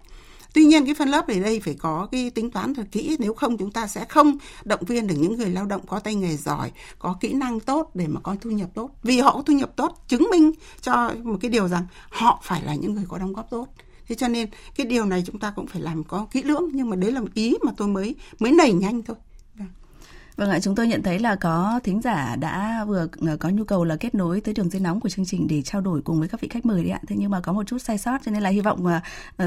Tuy 0.53 0.65
nhiên 0.65 0.85
cái 0.85 0.95
phân 0.95 1.09
lớp 1.09 1.27
ở 1.27 1.39
đây 1.39 1.59
phải 1.59 1.73
có 1.73 2.07
cái 2.11 2.29
tính 2.29 2.51
toán 2.51 2.73
thật 2.73 2.83
kỹ 2.91 3.15
nếu 3.19 3.33
không 3.33 3.57
chúng 3.57 3.71
ta 3.71 3.87
sẽ 3.87 4.05
không 4.05 4.37
động 4.63 4.83
viên 4.83 5.07
được 5.07 5.15
những 5.19 5.37
người 5.37 5.49
lao 5.49 5.65
động 5.65 5.81
có 5.87 5.99
tay 5.99 6.15
nghề 6.15 6.37
giỏi, 6.37 6.71
có 6.99 7.17
kỹ 7.19 7.33
năng 7.33 7.59
tốt 7.59 7.91
để 7.93 8.07
mà 8.07 8.19
có 8.23 8.35
thu 8.41 8.49
nhập 8.49 8.69
tốt. 8.73 8.89
Vì 9.03 9.19
họ 9.19 9.31
có 9.31 9.41
thu 9.41 9.53
nhập 9.53 9.71
tốt 9.75 10.03
chứng 10.07 10.27
minh 10.31 10.51
cho 10.81 11.11
một 11.23 11.37
cái 11.41 11.51
điều 11.51 11.67
rằng 11.67 11.85
họ 12.09 12.41
phải 12.43 12.61
là 12.63 12.75
những 12.75 12.93
người 12.93 13.05
có 13.07 13.17
đóng 13.17 13.33
góp 13.33 13.49
tốt. 13.49 13.67
Thế 14.09 14.15
cho 14.15 14.27
nên 14.27 14.49
cái 14.75 14.87
điều 14.87 15.05
này 15.05 15.23
chúng 15.25 15.39
ta 15.39 15.51
cũng 15.51 15.67
phải 15.67 15.81
làm 15.81 16.03
có 16.03 16.27
kỹ 16.31 16.43
lưỡng 16.43 16.69
nhưng 16.73 16.89
mà 16.89 16.95
đấy 16.95 17.11
là 17.11 17.21
một 17.21 17.33
ý 17.33 17.55
mà 17.65 17.71
tôi 17.77 17.87
mới 17.87 18.15
mới 18.39 18.51
nảy 18.51 18.73
nhanh 18.73 19.03
thôi. 19.03 19.17
Vâng, 19.55 19.67
vâng 20.35 20.49
ạ, 20.49 20.59
chúng 20.59 20.75
tôi 20.75 20.87
nhận 20.87 21.03
thấy 21.03 21.19
là 21.19 21.35
có 21.35 21.79
thính 21.83 22.01
giả 22.01 22.35
đã 22.35 22.85
vừa 22.87 23.07
ờ, 23.27 23.37
có 23.37 23.49
nhu 23.49 23.63
cầu 23.63 23.83
là 23.83 23.95
kết 23.95 24.15
nối 24.15 24.41
tới 24.41 24.53
đường 24.53 24.69
dây 24.69 24.81
nóng 24.81 24.99
của 24.99 25.09
chương 25.09 25.25
trình 25.25 25.47
để 25.47 25.61
trao 25.61 25.81
đổi 25.81 26.01
cùng 26.01 26.19
với 26.19 26.27
các 26.27 26.41
vị 26.41 26.47
khách 26.47 26.65
mời 26.65 26.83
đấy 26.83 26.91
ạ. 26.91 26.99
Thế 27.07 27.15
nhưng 27.19 27.31
mà 27.31 27.41
có 27.41 27.53
một 27.53 27.67
chút 27.67 27.77
sai 27.77 27.97
sót 27.97 28.21
cho 28.25 28.31
nên 28.31 28.43
là 28.43 28.49
hy 28.49 28.61
vọng 28.61 28.83
mà 28.83 29.01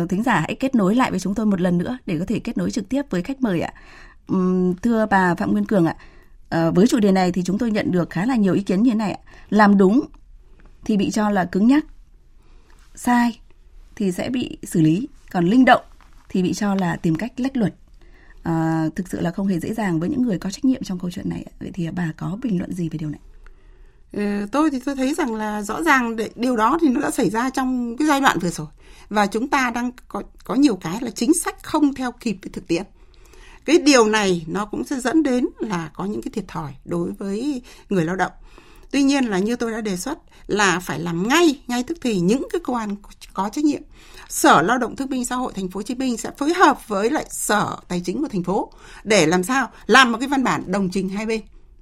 thính 0.09 0.23
giả 0.23 0.41
hãy 0.41 0.55
kết 0.55 0.75
nối 0.75 0.95
lại 0.95 1.11
với 1.11 1.21
chúng 1.21 1.35
tôi 1.35 1.47
một 1.47 1.61
lần 1.61 1.79
nữa 1.79 1.99
để 2.07 2.19
có 2.19 2.25
thể 2.25 2.39
kết 2.39 2.59
nối 2.59 2.71
trực 2.71 2.89
tiếp 2.89 3.03
với 3.11 3.23
khách 3.23 3.41
mời 3.41 3.61
ạ. 3.61 3.73
Thưa 4.83 5.07
bà 5.11 5.35
Phạm 5.35 5.53
Nguyên 5.53 5.67
Cường 5.67 5.87
ạ, 5.87 5.97
với 6.71 6.87
chủ 6.87 7.01
đề 7.01 7.13
này 7.13 7.33
thì 7.33 7.43
chúng 7.45 7.59
tôi 7.59 7.71
nhận 7.71 7.93
được 7.93 8.11
khá 8.11 8.27
là 8.27 8.37
nhiều 8.37 8.55
ý 8.55 8.63
kiến 8.63 8.83
như 8.83 8.91
thế 8.91 8.97
này 8.97 9.13
ạ. 9.13 9.21
Làm 9.51 9.79
đúng 9.79 10.01
thì 10.85 10.97
bị 10.97 11.11
cho 11.11 11.31
là 11.31 11.45
cứng 11.45 11.67
nhắc, 11.67 11.85
sai 12.95 13.41
thì 13.97 14.13
sẽ 14.13 14.31
bị 14.31 14.59
xử 14.63 14.81
lý, 14.81 15.09
còn 15.31 15.45
linh 15.45 15.65
động 15.65 15.83
thì 16.29 16.43
bị 16.43 16.55
cho 16.55 16.75
là 16.75 16.97
tìm 16.97 17.15
cách 17.15 17.33
lách 17.37 17.57
luật. 17.57 17.75
À, 18.43 18.89
thực 18.95 19.09
sự 19.09 19.21
là 19.21 19.31
không 19.31 19.47
hề 19.47 19.61
dễ 19.61 19.75
dàng 19.75 20.01
với 20.01 20.09
những 20.09 20.23
người 20.23 20.39
có 20.39 20.51
trách 20.51 20.65
nhiệm 20.65 20.83
trong 20.83 20.99
câu 20.99 21.11
chuyện 21.11 21.29
này 21.29 21.45
vậy 21.61 21.71
thì 21.75 21.89
bà 21.91 22.13
có 22.17 22.39
bình 22.43 22.59
luận 22.59 22.73
gì 22.73 22.89
về 22.89 22.99
điều 22.99 23.11
này? 23.11 23.21
Ừ, 24.13 24.47
tôi 24.53 24.71
thì 24.71 24.81
tôi 24.85 24.97
thấy 24.97 25.15
rằng 25.15 25.35
là 25.35 25.63
rõ 25.63 25.83
ràng 25.83 26.17
điều 26.37 26.57
đó 26.57 26.79
thì 26.81 26.89
nó 26.89 27.01
đã 27.01 27.11
xảy 27.11 27.31
ra 27.31 27.51
trong 27.51 27.97
cái 27.97 28.09
giai 28.09 28.21
đoạn 28.21 28.39
vừa 28.39 28.51
rồi. 28.51 28.67
Và 29.09 29.27
chúng 29.27 29.49
ta 29.49 29.71
đang 29.75 29.91
có 30.09 30.23
có 30.45 30.55
nhiều 30.55 30.77
cái 30.77 30.99
là 31.01 31.11
chính 31.11 31.35
sách 31.35 31.63
không 31.63 31.95
theo 31.95 32.13
kịp 32.13 32.37
với 32.43 32.51
thực 32.53 32.67
tiễn. 32.67 32.83
Cái 33.65 33.79
điều 33.79 34.07
này 34.07 34.45
nó 34.49 34.65
cũng 34.65 34.85
sẽ 34.85 35.01
dẫn 35.01 35.23
đến 35.23 35.47
là 35.59 35.91
có 35.95 36.05
những 36.05 36.23
cái 36.23 36.31
thiệt 36.31 36.49
thòi 36.49 36.75
đối 36.85 37.13
với 37.13 37.63
người 37.89 38.05
lao 38.05 38.17
động 38.17 38.33
tuy 38.93 39.03
nhiên 39.03 39.25
là 39.25 39.39
như 39.39 39.57
tôi 39.57 39.71
đã 39.71 39.81
đề 39.81 39.97
xuất 39.97 40.19
là 40.47 40.81
phải 40.81 41.01
làm 41.01 41.29
ngay 41.29 41.61
ngay 41.67 41.83
tức 41.83 41.99
thì 42.01 42.21
những 42.21 42.47
cái 42.53 42.61
cơ 42.65 42.73
quan 42.73 42.97
có 43.33 43.49
trách 43.49 43.65
nhiệm 43.65 43.83
Sở 44.29 44.63
Lao 44.63 44.79
động 44.79 44.97
Thương 44.97 45.09
binh 45.09 45.25
Xã 45.25 45.37
hội 45.37 45.53
Thành 45.57 45.69
phố 45.69 45.79
Hồ 45.79 45.83
Chí 45.83 45.95
Minh 45.95 46.17
sẽ 46.17 46.31
phối 46.39 46.55
hợp 46.55 46.89
với 46.89 47.11
lại 47.11 47.27
Sở 47.31 47.77
Tài 47.89 48.01
chính 48.05 48.23
của 48.23 48.29
thành 48.29 48.43
phố 48.43 48.73
để 49.05 49.27
làm 49.27 49.45
sao 49.45 49.71
làm 49.87 50.13
một 50.13 50.19
cái 50.19 50.29
văn 50.29 50.45
bản 50.45 50.63
đồng 50.67 50.89
trình 50.93 51.09
hai 51.09 51.27
bên. 51.27 51.41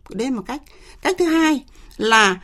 Đây 0.09 0.31
là 0.31 0.37
một 0.37 0.43
cách. 0.47 0.63
Cách 1.03 1.17
thứ 1.19 1.25
hai 1.25 1.65
là 1.97 2.41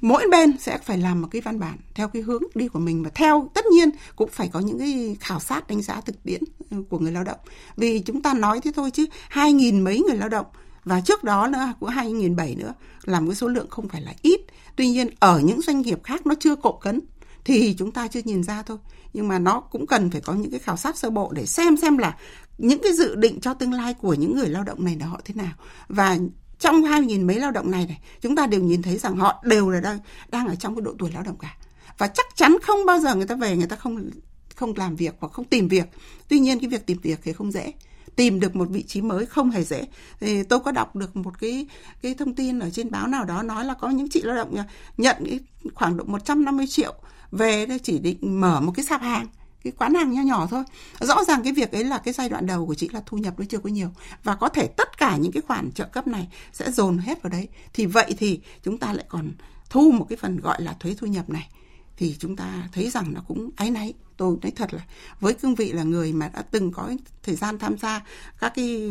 mỗi 0.00 0.26
bên 0.30 0.58
sẽ 0.58 0.78
phải 0.78 0.98
làm 0.98 1.22
một 1.22 1.28
cái 1.30 1.40
văn 1.40 1.60
bản 1.60 1.78
theo 1.94 2.08
cái 2.08 2.22
hướng 2.22 2.42
đi 2.54 2.68
của 2.68 2.78
mình 2.78 3.02
và 3.02 3.10
theo, 3.14 3.50
tất 3.54 3.66
nhiên 3.66 3.90
cũng 4.16 4.30
phải 4.32 4.48
có 4.52 4.60
những 4.60 4.78
cái 4.78 5.16
khảo 5.20 5.40
sát 5.40 5.68
đánh 5.68 5.82
giá 5.82 6.00
thực 6.00 6.22
tiễn 6.22 6.42
ừ, 6.70 6.76
của 6.90 6.98
người 6.98 7.12
lao 7.12 7.24
động 7.24 7.38
vì 7.76 7.98
chúng 7.98 8.22
ta 8.22 8.34
nói 8.34 8.60
thế 8.60 8.72
thôi 8.76 8.90
chứ 8.90 9.06
hai 9.28 9.52
nghìn 9.52 9.80
mấy 9.80 10.00
người 10.00 10.16
lao 10.16 10.28
động 10.28 10.46
và 10.84 11.00
trước 11.00 11.24
đó 11.24 11.46
nữa 11.46 11.72
cũng 11.80 11.88
hai 11.88 12.12
nghìn 12.12 12.36
bảy 12.36 12.54
nữa 12.54 12.74
làm 13.04 13.28
cái 13.28 13.34
số 13.34 13.48
lượng 13.48 13.70
không 13.70 13.88
phải 13.88 14.02
là 14.02 14.14
ít. 14.22 14.40
Tuy 14.76 14.88
nhiên, 14.88 15.08
ở 15.18 15.40
những 15.40 15.60
doanh 15.60 15.80
nghiệp 15.80 16.00
khác 16.04 16.26
nó 16.26 16.34
chưa 16.40 16.56
cộ 16.56 16.72
cấn, 16.72 17.00
thì 17.44 17.74
chúng 17.78 17.92
ta 17.92 18.08
chưa 18.08 18.20
nhìn 18.24 18.42
ra 18.42 18.62
thôi. 18.62 18.78
Nhưng 19.12 19.28
mà 19.28 19.38
nó 19.38 19.60
cũng 19.60 19.86
cần 19.86 20.10
phải 20.10 20.20
có 20.20 20.32
những 20.32 20.50
cái 20.50 20.60
khảo 20.60 20.76
sát 20.76 20.98
sơ 20.98 21.10
bộ 21.10 21.32
để 21.32 21.46
xem 21.46 21.76
xem 21.76 21.98
là 21.98 22.16
những 22.58 22.82
cái 22.82 22.92
dự 22.92 23.14
định 23.14 23.40
cho 23.40 23.54
tương 23.54 23.72
lai 23.72 23.94
của 23.94 24.14
những 24.14 24.36
người 24.36 24.48
lao 24.48 24.64
động 24.64 24.84
này 24.84 24.96
là 25.00 25.06
họ 25.06 25.20
thế 25.24 25.34
nào. 25.34 25.52
Và 25.88 26.18
trong 26.58 26.82
hai 26.82 27.00
nghìn 27.00 27.26
mấy 27.26 27.40
lao 27.40 27.50
động 27.50 27.70
này 27.70 27.86
này, 27.86 28.00
chúng 28.20 28.36
ta 28.36 28.46
đều 28.46 28.60
nhìn 28.60 28.82
thấy 28.82 28.98
rằng 28.98 29.16
họ 29.16 29.42
đều 29.44 29.70
là 29.70 29.80
đang 29.80 29.98
đang 30.28 30.48
ở 30.48 30.54
trong 30.54 30.74
cái 30.74 30.82
độ 30.82 30.94
tuổi 30.98 31.10
lao 31.14 31.22
động 31.22 31.36
cả. 31.38 31.56
Và 31.98 32.06
chắc 32.08 32.26
chắn 32.34 32.56
không 32.62 32.86
bao 32.86 33.00
giờ 33.00 33.14
người 33.14 33.26
ta 33.26 33.34
về, 33.34 33.56
người 33.56 33.66
ta 33.66 33.76
không 33.76 34.10
không 34.54 34.72
làm 34.76 34.96
việc 34.96 35.14
hoặc 35.18 35.32
không 35.32 35.44
tìm 35.44 35.68
việc. 35.68 35.84
Tuy 36.28 36.38
nhiên, 36.38 36.58
cái 36.58 36.68
việc 36.68 36.86
tìm 36.86 36.98
việc 37.02 37.20
thì 37.22 37.32
không 37.32 37.52
dễ 37.52 37.72
tìm 38.16 38.40
được 38.40 38.56
một 38.56 38.68
vị 38.70 38.82
trí 38.82 39.02
mới 39.02 39.26
không 39.26 39.50
hề 39.50 39.64
dễ. 39.64 39.86
Thì 40.20 40.42
tôi 40.42 40.60
có 40.60 40.72
đọc 40.72 40.96
được 40.96 41.16
một 41.16 41.40
cái 41.40 41.66
cái 42.02 42.14
thông 42.14 42.34
tin 42.34 42.58
ở 42.58 42.70
trên 42.70 42.90
báo 42.90 43.06
nào 43.06 43.24
đó 43.24 43.42
nói 43.42 43.64
là 43.64 43.74
có 43.74 43.90
những 43.90 44.08
chị 44.08 44.22
lao 44.22 44.36
động 44.36 44.56
nhận 44.96 45.16
cái 45.24 45.40
khoảng 45.74 45.96
độ 45.96 46.04
150 46.04 46.66
triệu 46.66 46.94
về 47.30 47.66
chỉ 47.82 47.98
định 47.98 48.40
mở 48.40 48.60
một 48.60 48.72
cái 48.76 48.84
sạp 48.84 49.02
hàng, 49.02 49.26
cái 49.64 49.72
quán 49.78 49.94
hàng 49.94 50.12
nho 50.12 50.22
nhỏ 50.22 50.46
thôi. 50.50 50.64
Rõ 51.00 51.24
ràng 51.24 51.42
cái 51.42 51.52
việc 51.52 51.72
ấy 51.72 51.84
là 51.84 51.98
cái 51.98 52.14
giai 52.14 52.28
đoạn 52.28 52.46
đầu 52.46 52.66
của 52.66 52.74
chị 52.74 52.88
là 52.92 53.02
thu 53.06 53.16
nhập 53.16 53.34
nó 53.38 53.44
chưa 53.48 53.58
có 53.58 53.70
nhiều 53.70 53.88
và 54.24 54.34
có 54.34 54.48
thể 54.48 54.66
tất 54.66 54.98
cả 54.98 55.16
những 55.16 55.32
cái 55.32 55.42
khoản 55.42 55.72
trợ 55.72 55.84
cấp 55.84 56.06
này 56.06 56.28
sẽ 56.52 56.70
dồn 56.70 56.98
hết 56.98 57.22
vào 57.22 57.30
đấy. 57.30 57.48
Thì 57.72 57.86
vậy 57.86 58.14
thì 58.18 58.40
chúng 58.62 58.78
ta 58.78 58.92
lại 58.92 59.04
còn 59.08 59.32
thu 59.70 59.90
một 59.90 60.06
cái 60.08 60.16
phần 60.16 60.40
gọi 60.40 60.62
là 60.62 60.72
thuế 60.80 60.94
thu 60.94 61.06
nhập 61.06 61.30
này. 61.30 61.48
Thì 61.96 62.16
chúng 62.18 62.36
ta 62.36 62.68
thấy 62.72 62.90
rằng 62.90 63.12
nó 63.14 63.20
cũng 63.28 63.50
áy 63.56 63.70
náy 63.70 63.94
tôi 64.16 64.36
nói 64.42 64.52
thật 64.56 64.74
là 64.74 64.82
với 65.20 65.34
cương 65.34 65.54
vị 65.54 65.72
là 65.72 65.82
người 65.82 66.12
mà 66.12 66.28
đã 66.28 66.42
từng 66.50 66.72
có 66.72 66.90
thời 67.22 67.34
gian 67.34 67.58
tham 67.58 67.78
gia 67.78 68.04
các 68.40 68.52
cái 68.54 68.90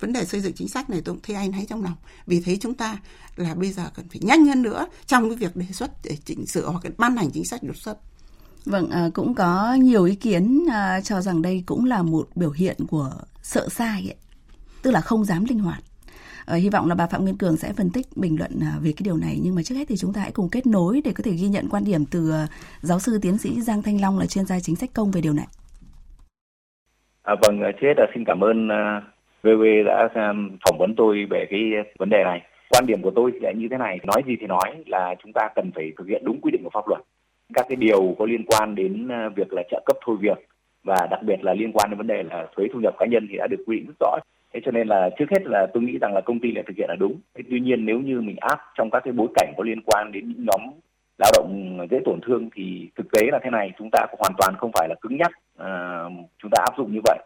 vấn 0.00 0.12
đề 0.12 0.24
xây 0.24 0.40
dựng 0.40 0.52
chính 0.52 0.68
sách 0.68 0.90
này 0.90 1.00
tôi 1.04 1.14
cũng 1.14 1.22
thấy 1.22 1.36
anh 1.36 1.52
hay 1.52 1.66
trong 1.66 1.82
lòng 1.82 1.96
vì 2.26 2.40
thế 2.40 2.56
chúng 2.56 2.74
ta 2.74 2.98
là 3.36 3.54
bây 3.54 3.72
giờ 3.72 3.90
cần 3.94 4.08
phải 4.08 4.20
nhanh 4.22 4.46
hơn 4.46 4.62
nữa 4.62 4.86
trong 5.06 5.28
cái 5.28 5.36
việc 5.36 5.56
đề 5.56 5.66
xuất 5.72 5.90
để 6.04 6.16
chỉnh 6.24 6.46
sửa 6.46 6.66
hoặc 6.66 6.82
ban 6.98 7.16
hành 7.16 7.30
chính 7.30 7.44
sách 7.44 7.62
đột 7.62 7.76
xuất 7.76 7.98
Vâng, 8.68 8.90
à, 8.90 9.10
cũng 9.14 9.34
có 9.34 9.74
nhiều 9.74 10.04
ý 10.04 10.14
kiến 10.14 10.66
à, 10.70 11.00
cho 11.00 11.20
rằng 11.20 11.42
đây 11.42 11.62
cũng 11.66 11.84
là 11.84 12.02
một 12.02 12.28
biểu 12.34 12.50
hiện 12.50 12.76
của 12.90 13.12
sợ 13.42 13.68
sai 13.68 14.02
ấy. 14.02 14.16
Tức 14.82 14.90
là 14.90 15.00
không 15.00 15.24
dám 15.24 15.44
linh 15.44 15.58
hoạt. 15.58 15.82
Ờ, 16.48 16.56
hy 16.56 16.68
vọng 16.70 16.88
là 16.88 16.94
bà 16.94 17.06
Phạm 17.06 17.22
Nguyên 17.22 17.38
Cường 17.38 17.56
sẽ 17.56 17.72
phân 17.76 17.90
tích 17.94 18.06
bình 18.16 18.36
luận 18.38 18.50
à, 18.60 18.72
về 18.82 18.92
cái 18.96 19.04
điều 19.04 19.16
này 19.16 19.34
nhưng 19.42 19.54
mà 19.54 19.62
trước 19.64 19.74
hết 19.74 19.84
thì 19.88 19.96
chúng 19.96 20.12
ta 20.12 20.20
hãy 20.20 20.30
cùng 20.34 20.48
kết 20.52 20.66
nối 20.66 21.00
để 21.04 21.12
có 21.16 21.22
thể 21.24 21.32
ghi 21.40 21.48
nhận 21.48 21.64
quan 21.70 21.84
điểm 21.84 22.00
từ 22.10 22.30
à, 22.32 22.46
giáo 22.80 22.98
sư 22.98 23.18
tiến 23.22 23.38
sĩ 23.38 23.50
Giang 23.60 23.82
Thanh 23.82 24.00
Long 24.00 24.18
là 24.18 24.26
chuyên 24.26 24.44
gia 24.44 24.60
chính 24.60 24.76
sách 24.76 24.90
công 24.94 25.10
về 25.10 25.20
điều 25.20 25.32
này. 25.32 25.46
À, 27.22 27.34
vâng, 27.42 27.60
trước 27.60 27.86
hết 27.88 27.94
là 27.96 28.06
xin 28.14 28.24
cảm 28.24 28.40
ơn 28.40 28.68
à, 28.68 29.02
VV 29.42 29.62
đã 29.86 30.08
phỏng 30.64 30.78
vấn 30.78 30.94
tôi 30.96 31.26
về 31.30 31.46
cái 31.50 31.60
vấn 31.98 32.10
đề 32.10 32.24
này. 32.24 32.40
Quan 32.70 32.86
điểm 32.86 33.02
của 33.02 33.12
tôi 33.16 33.30
thì 33.32 33.38
là 33.40 33.52
như 33.52 33.68
thế 33.70 33.76
này, 33.78 33.98
nói 34.04 34.22
gì 34.26 34.36
thì 34.40 34.46
nói 34.46 34.84
là 34.86 35.14
chúng 35.22 35.32
ta 35.32 35.48
cần 35.54 35.70
phải 35.74 35.92
thực 35.98 36.06
hiện 36.08 36.22
đúng 36.24 36.40
quy 36.40 36.50
định 36.50 36.62
của 36.64 36.70
pháp 36.72 36.88
luật. 36.88 37.00
Các 37.54 37.66
cái 37.68 37.76
điều 37.76 38.14
có 38.18 38.26
liên 38.26 38.44
quan 38.46 38.74
đến 38.74 39.08
việc 39.36 39.52
là 39.52 39.62
trợ 39.70 39.82
cấp 39.86 39.96
thôi 40.04 40.16
việc 40.20 40.38
và 40.84 41.06
đặc 41.10 41.20
biệt 41.22 41.44
là 41.44 41.54
liên 41.54 41.72
quan 41.72 41.90
đến 41.90 41.98
vấn 41.98 42.06
đề 42.06 42.22
là 42.22 42.46
thuế 42.56 42.66
thu 42.72 42.80
nhập 42.80 42.94
cá 42.98 43.06
nhân 43.06 43.26
thì 43.30 43.36
đã 43.36 43.46
được 43.46 43.64
quy 43.66 43.76
định 43.76 43.86
rất 43.86 43.94
rõ 44.00 44.18
thế 44.58 44.62
cho 44.64 44.70
nên 44.70 44.88
là 44.88 45.10
trước 45.18 45.30
hết 45.30 45.46
là 45.46 45.66
tôi 45.74 45.82
nghĩ 45.82 45.98
rằng 46.00 46.14
là 46.14 46.20
công 46.20 46.40
ty 46.40 46.52
lại 46.52 46.64
thực 46.66 46.76
hiện 46.76 46.88
là 46.88 46.96
đúng. 46.98 47.14
Thế 47.34 47.42
tuy 47.50 47.60
nhiên 47.60 47.86
nếu 47.86 48.00
như 48.00 48.20
mình 48.20 48.36
áp 48.40 48.58
trong 48.78 48.90
các 48.90 49.00
cái 49.04 49.12
bối 49.12 49.28
cảnh 49.34 49.52
có 49.56 49.64
liên 49.64 49.80
quan 49.86 50.12
đến 50.12 50.28
những 50.28 50.46
nhóm 50.46 50.60
lao 51.18 51.30
động 51.36 51.78
dễ 51.90 51.98
tổn 52.04 52.20
thương 52.26 52.48
thì 52.54 52.88
thực 52.96 53.12
tế 53.12 53.20
là 53.32 53.38
thế 53.42 53.50
này 53.50 53.70
chúng 53.78 53.88
ta 53.92 54.06
hoàn 54.18 54.32
toàn 54.38 54.54
không 54.58 54.70
phải 54.74 54.88
là 54.88 54.94
cứng 55.00 55.16
nhắc 55.16 55.30
à, 55.56 56.02
chúng 56.42 56.50
ta 56.50 56.62
áp 56.66 56.74
dụng 56.78 56.92
như 56.92 57.00
vậy. 57.04 57.18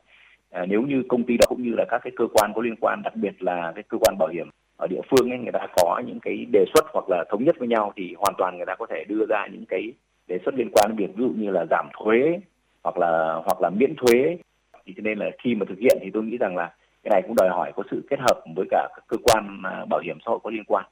À, 0.50 0.66
nếu 0.68 0.82
như 0.82 1.02
công 1.08 1.24
ty 1.24 1.36
đó 1.36 1.46
cũng 1.48 1.62
như 1.62 1.74
là 1.76 1.84
các 1.88 2.00
cái 2.04 2.12
cơ 2.16 2.26
quan 2.34 2.52
có 2.54 2.62
liên 2.62 2.76
quan 2.80 3.00
đặc 3.04 3.16
biệt 3.16 3.42
là 3.42 3.72
cái 3.74 3.84
cơ 3.88 3.98
quan 3.98 4.18
bảo 4.18 4.28
hiểm 4.28 4.48
ở 4.76 4.86
địa 4.86 5.00
phương 5.10 5.30
ấy 5.30 5.38
người 5.38 5.52
ta 5.52 5.66
có 5.76 6.02
những 6.06 6.20
cái 6.20 6.46
đề 6.52 6.64
xuất 6.74 6.84
hoặc 6.92 7.04
là 7.08 7.24
thống 7.30 7.44
nhất 7.44 7.56
với 7.58 7.68
nhau 7.68 7.92
thì 7.96 8.14
hoàn 8.18 8.34
toàn 8.38 8.56
người 8.56 8.66
ta 8.66 8.74
có 8.74 8.86
thể 8.90 9.04
đưa 9.08 9.26
ra 9.28 9.46
những 9.52 9.64
cái 9.68 9.92
đề 10.26 10.38
xuất 10.44 10.54
liên 10.54 10.70
quan 10.72 10.88
đến 10.88 10.96
việc 10.96 11.16
ví 11.16 11.24
dụ 11.24 11.32
như 11.36 11.50
là 11.50 11.64
giảm 11.70 11.88
thuế 11.92 12.40
hoặc 12.84 12.98
là 12.98 13.34
hoặc 13.44 13.60
là 13.60 13.70
miễn 13.70 13.94
thuế. 13.96 14.36
Thì 14.86 14.92
cho 14.96 15.02
nên 15.02 15.18
là 15.18 15.30
khi 15.42 15.54
mà 15.54 15.66
thực 15.68 15.78
hiện 15.78 15.98
thì 16.00 16.10
tôi 16.10 16.22
nghĩ 16.22 16.36
rằng 16.36 16.56
là 16.56 16.70
cái 17.02 17.10
này 17.10 17.22
cũng 17.26 17.36
đòi 17.36 17.48
hỏi 17.48 17.72
có 17.76 17.82
sự 17.90 18.06
kết 18.10 18.16
hợp 18.20 18.40
với 18.56 18.66
cả 18.70 18.88
các 18.96 19.04
cơ 19.08 19.16
quan 19.24 19.62
à, 19.64 19.84
bảo 19.90 20.00
hiểm 20.04 20.18
xã 20.24 20.30
hội 20.30 20.38
có 20.42 20.50
liên 20.50 20.64
quan. 20.66 20.84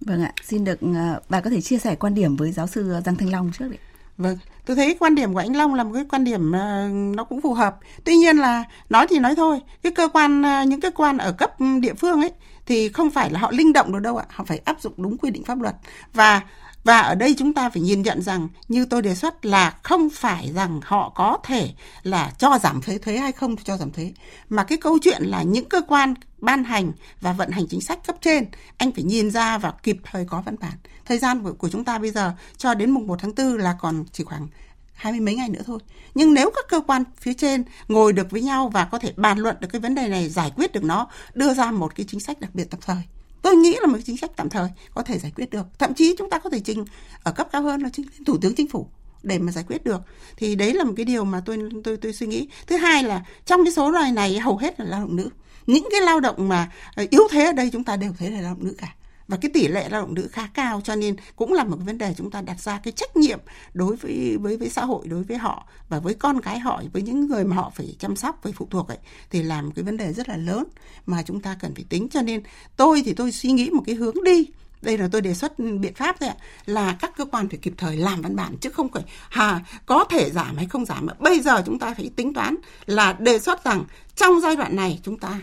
Vâng 0.00 0.22
ạ, 0.22 0.32
xin 0.42 0.64
được 0.64 0.78
à, 0.94 1.20
bà 1.28 1.40
có 1.40 1.50
thể 1.50 1.60
chia 1.60 1.78
sẻ 1.78 1.94
quan 1.94 2.14
điểm 2.14 2.36
với 2.36 2.52
giáo 2.52 2.66
sư 2.66 3.00
Giang 3.04 3.16
Thanh 3.16 3.32
Long 3.32 3.50
trước 3.52 3.68
đấy. 3.68 3.78
Vâng, 4.16 4.38
tôi 4.66 4.76
thấy 4.76 4.96
quan 5.00 5.14
điểm 5.14 5.32
của 5.32 5.38
anh 5.38 5.56
Long 5.56 5.74
là 5.74 5.84
một 5.84 5.90
cái 5.94 6.04
quan 6.10 6.24
điểm 6.24 6.54
à, 6.54 6.88
nó 6.92 7.24
cũng 7.24 7.40
phù 7.40 7.54
hợp. 7.54 7.76
Tuy 8.04 8.16
nhiên 8.16 8.36
là 8.36 8.64
nói 8.90 9.06
thì 9.10 9.18
nói 9.18 9.34
thôi, 9.36 9.60
cái 9.82 9.92
cơ 9.92 10.08
quan 10.12 10.42
những 10.68 10.80
cơ 10.80 10.90
quan 10.90 11.18
ở 11.18 11.32
cấp 11.32 11.50
địa 11.82 11.94
phương 11.94 12.20
ấy 12.20 12.32
thì 12.66 12.88
không 12.88 13.10
phải 13.10 13.30
là 13.30 13.40
họ 13.40 13.50
linh 13.50 13.72
động 13.72 13.92
được 13.92 13.98
đâu 13.98 14.16
ạ, 14.16 14.24
họ 14.30 14.44
phải 14.44 14.60
áp 14.64 14.80
dụng 14.80 14.92
đúng 14.96 15.18
quy 15.18 15.30
định 15.30 15.44
pháp 15.44 15.60
luật 15.60 15.74
và 16.14 16.42
và 16.88 17.00
ở 17.00 17.14
đây 17.14 17.34
chúng 17.38 17.54
ta 17.54 17.70
phải 17.70 17.82
nhìn 17.82 18.02
nhận 18.02 18.22
rằng 18.22 18.48
như 18.68 18.84
tôi 18.84 19.02
đề 19.02 19.14
xuất 19.14 19.46
là 19.46 19.78
không 19.82 20.10
phải 20.10 20.52
rằng 20.54 20.80
họ 20.84 21.12
có 21.14 21.38
thể 21.44 21.70
là 22.02 22.32
cho 22.38 22.58
giảm 22.62 22.82
thuế 22.82 22.98
thuế 22.98 23.18
hay 23.18 23.32
không 23.32 23.56
cho 23.56 23.76
giảm 23.76 23.90
thuế. 23.90 24.12
Mà 24.48 24.64
cái 24.64 24.78
câu 24.78 24.98
chuyện 25.02 25.22
là 25.22 25.42
những 25.42 25.68
cơ 25.68 25.80
quan 25.88 26.14
ban 26.38 26.64
hành 26.64 26.92
và 27.20 27.32
vận 27.32 27.50
hành 27.50 27.66
chính 27.68 27.80
sách 27.80 28.06
cấp 28.06 28.16
trên 28.20 28.46
anh 28.78 28.92
phải 28.92 29.04
nhìn 29.04 29.30
ra 29.30 29.58
và 29.58 29.72
kịp 29.82 29.96
thời 30.04 30.24
có 30.24 30.42
văn 30.46 30.56
bản. 30.60 30.72
Thời 31.04 31.18
gian 31.18 31.42
của, 31.42 31.52
của 31.52 31.68
chúng 31.68 31.84
ta 31.84 31.98
bây 31.98 32.10
giờ 32.10 32.32
cho 32.56 32.74
đến 32.74 32.90
mùng 32.90 33.06
1 33.06 33.18
tháng 33.22 33.34
4 33.34 33.58
là 33.58 33.76
còn 33.80 34.04
chỉ 34.12 34.24
khoảng 34.24 34.48
hai 34.94 35.12
mươi 35.12 35.20
mấy 35.20 35.34
ngày 35.34 35.48
nữa 35.48 35.62
thôi. 35.66 35.78
Nhưng 36.14 36.34
nếu 36.34 36.50
các 36.56 36.64
cơ 36.68 36.80
quan 36.80 37.04
phía 37.20 37.34
trên 37.34 37.64
ngồi 37.88 38.12
được 38.12 38.30
với 38.30 38.42
nhau 38.42 38.68
và 38.68 38.84
có 38.84 38.98
thể 38.98 39.12
bàn 39.16 39.38
luận 39.38 39.56
được 39.60 39.68
cái 39.72 39.80
vấn 39.80 39.94
đề 39.94 40.08
này, 40.08 40.28
giải 40.28 40.52
quyết 40.56 40.72
được 40.72 40.84
nó, 40.84 41.08
đưa 41.34 41.54
ra 41.54 41.70
một 41.70 41.94
cái 41.94 42.06
chính 42.08 42.20
sách 42.20 42.40
đặc 42.40 42.50
biệt 42.54 42.70
tập 42.70 42.80
thời 42.82 43.02
tôi 43.42 43.56
nghĩ 43.56 43.76
là 43.80 43.86
một 43.86 43.98
chính 44.04 44.16
sách 44.16 44.30
tạm 44.36 44.48
thời 44.48 44.68
có 44.94 45.02
thể 45.02 45.18
giải 45.18 45.32
quyết 45.36 45.50
được. 45.50 45.66
Thậm 45.78 45.94
chí 45.94 46.14
chúng 46.18 46.30
ta 46.30 46.38
có 46.38 46.50
thể 46.50 46.60
trình 46.60 46.84
ở 47.22 47.32
cấp 47.32 47.48
cao 47.52 47.62
hơn 47.62 47.82
là 47.82 47.88
trình 47.92 48.06
thủ 48.26 48.38
tướng 48.38 48.54
chính 48.54 48.68
phủ 48.68 48.88
để 49.22 49.38
mà 49.38 49.52
giải 49.52 49.64
quyết 49.68 49.84
được. 49.84 50.00
Thì 50.36 50.54
đấy 50.54 50.74
là 50.74 50.84
một 50.84 50.92
cái 50.96 51.04
điều 51.04 51.24
mà 51.24 51.42
tôi 51.46 51.58
tôi 51.84 51.96
tôi 51.96 52.12
suy 52.12 52.26
nghĩ. 52.26 52.48
Thứ 52.66 52.76
hai 52.76 53.02
là 53.02 53.24
trong 53.44 53.64
cái 53.64 53.72
số 53.72 53.90
loài 53.90 54.12
này 54.12 54.38
hầu 54.38 54.56
hết 54.56 54.80
là 54.80 54.86
lao 54.86 55.00
động 55.00 55.16
nữ. 55.16 55.30
Những 55.66 55.88
cái 55.90 56.00
lao 56.00 56.20
động 56.20 56.48
mà 56.48 56.72
ờ, 56.94 57.06
yếu 57.10 57.22
thế 57.30 57.44
ở 57.44 57.52
đây 57.52 57.70
chúng 57.72 57.84
ta 57.84 57.96
đều 57.96 58.12
thấy 58.18 58.30
là 58.30 58.40
lao 58.40 58.54
động 58.54 58.64
nữ 58.64 58.74
cả 58.78 58.94
và 59.28 59.36
cái 59.36 59.50
tỷ 59.54 59.68
lệ 59.68 59.88
lao 59.88 60.00
động 60.00 60.14
nữ 60.14 60.28
khá 60.32 60.48
cao, 60.54 60.80
cho 60.84 60.94
nên 60.94 61.16
cũng 61.36 61.52
là 61.52 61.64
một 61.64 61.76
vấn 61.86 61.98
đề 61.98 62.14
chúng 62.16 62.30
ta 62.30 62.40
đặt 62.40 62.60
ra 62.60 62.80
cái 62.82 62.92
trách 62.92 63.16
nhiệm 63.16 63.40
đối 63.74 63.96
với 63.96 64.36
với 64.40 64.56
với 64.56 64.68
xã 64.68 64.84
hội, 64.84 65.08
đối 65.08 65.22
với 65.22 65.36
họ. 65.36 65.66
Và 65.88 65.98
với 66.00 66.14
con 66.14 66.40
cái 66.40 66.58
họ, 66.58 66.82
với 66.92 67.02
những 67.02 67.26
người 67.28 67.44
mà 67.44 67.56
họ 67.56 67.72
phải 67.74 67.96
chăm 67.98 68.16
sóc, 68.16 68.40
phải 68.42 68.52
phụ 68.52 68.68
thuộc 68.70 68.88
ấy, 68.88 68.98
thì 69.30 69.42
làm 69.42 69.66
một 69.66 69.72
cái 69.76 69.82
vấn 69.82 69.96
đề 69.96 70.12
rất 70.12 70.28
là 70.28 70.36
lớn 70.36 70.64
mà 71.06 71.22
chúng 71.22 71.40
ta 71.40 71.56
cần 71.60 71.74
phải 71.74 71.84
tính. 71.88 72.08
Cho 72.08 72.22
nên 72.22 72.42
tôi 72.76 73.02
thì 73.04 73.12
tôi 73.12 73.32
suy 73.32 73.52
nghĩ 73.52 73.70
một 73.70 73.82
cái 73.86 73.94
hướng 73.94 74.24
đi. 74.24 74.46
Đây 74.82 74.98
là 74.98 75.08
tôi 75.12 75.20
đề 75.20 75.34
xuất 75.34 75.58
biện 75.58 75.94
pháp 75.94 76.16
thôi 76.20 76.28
ạ, 76.28 76.36
là 76.66 76.96
các 77.00 77.12
cơ 77.16 77.24
quan 77.24 77.48
phải 77.48 77.58
kịp 77.58 77.74
thời 77.76 77.96
làm 77.96 78.22
văn 78.22 78.36
bản, 78.36 78.56
chứ 78.60 78.70
không 78.70 78.88
phải, 78.88 79.02
hà, 79.28 79.64
có 79.86 80.04
thể 80.10 80.30
giảm 80.30 80.56
hay 80.56 80.66
không 80.66 80.84
giảm 80.84 81.06
bây 81.18 81.40
giờ 81.40 81.62
chúng 81.66 81.78
ta 81.78 81.94
phải 81.94 82.10
tính 82.16 82.34
toán 82.34 82.54
là 82.86 83.12
đề 83.12 83.38
xuất 83.38 83.64
rằng 83.64 83.84
trong 84.16 84.40
giai 84.40 84.56
đoạn 84.56 84.76
này 84.76 85.00
chúng 85.02 85.18
ta 85.18 85.40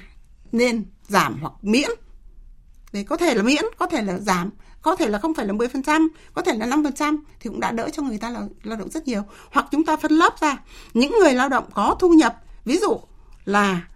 nên 0.52 0.86
giảm 1.08 1.38
hoặc 1.42 1.54
miễn 1.62 1.90
Đấy, 2.94 3.04
có 3.04 3.18
thể 3.18 3.36
là 3.36 3.44
miễn, 3.44 3.64
có 3.78 3.88
thể 3.88 4.02
là 4.02 4.18
giảm, 4.18 4.50
có 4.82 4.96
thể 4.96 5.08
là 5.08 5.20
không 5.20 5.34
phải 5.34 5.46
là 5.46 5.54
10%, 5.54 6.08
có 6.34 6.42
thể 6.42 6.58
là 6.58 6.66
5% 6.66 7.18
thì 7.40 7.50
cũng 7.50 7.60
đã 7.60 7.72
đỡ 7.72 7.90
cho 7.90 8.04
người 8.04 8.18
ta 8.18 8.30
là 8.30 8.48
lao 8.64 8.78
động 8.78 8.90
rất 8.90 9.08
nhiều. 9.08 9.24
Hoặc 9.52 9.66
chúng 9.72 9.86
ta 9.86 9.98
phân 9.98 10.12
lớp 10.12 10.40
ra, 10.42 10.58
những 10.94 11.12
người 11.20 11.34
lao 11.34 11.50
động 11.50 11.64
có 11.74 11.96
thu 12.00 12.10
nhập, 12.10 12.44
ví 12.66 12.78
dụ 12.78 13.00
là 13.46 13.88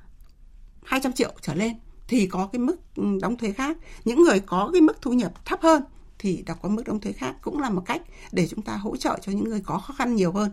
200 0.84 1.14
triệu 1.14 1.32
trở 1.42 1.54
lên 1.54 1.74
thì 2.08 2.28
có 2.28 2.50
cái 2.52 2.60
mức 2.60 2.76
ừ, 2.96 3.04
đóng 3.22 3.38
thuế 3.38 3.52
khác. 3.52 3.78
Những 4.06 4.24
người 4.24 4.40
có 4.40 4.70
cái 4.74 4.82
mức 4.82 5.02
thu 5.02 5.14
nhập 5.14 5.46
thấp 5.46 5.62
hơn 5.62 5.84
thì 6.20 6.44
đã 6.46 6.54
có 6.54 6.70
mức 6.70 6.84
đóng 6.86 7.00
thuế 7.00 7.12
khác 7.12 7.36
cũng 7.42 7.60
là 7.60 7.70
một 7.70 7.84
cách 7.86 8.02
để 8.32 8.48
chúng 8.48 8.62
ta 8.62 8.76
hỗ 8.76 8.98
trợ 8.98 9.20
cho 9.22 9.32
những 9.32 9.50
người 9.50 9.62
có 9.66 9.78
khó 9.78 9.94
khăn 9.94 10.16
nhiều 10.16 10.32
hơn. 10.32 10.52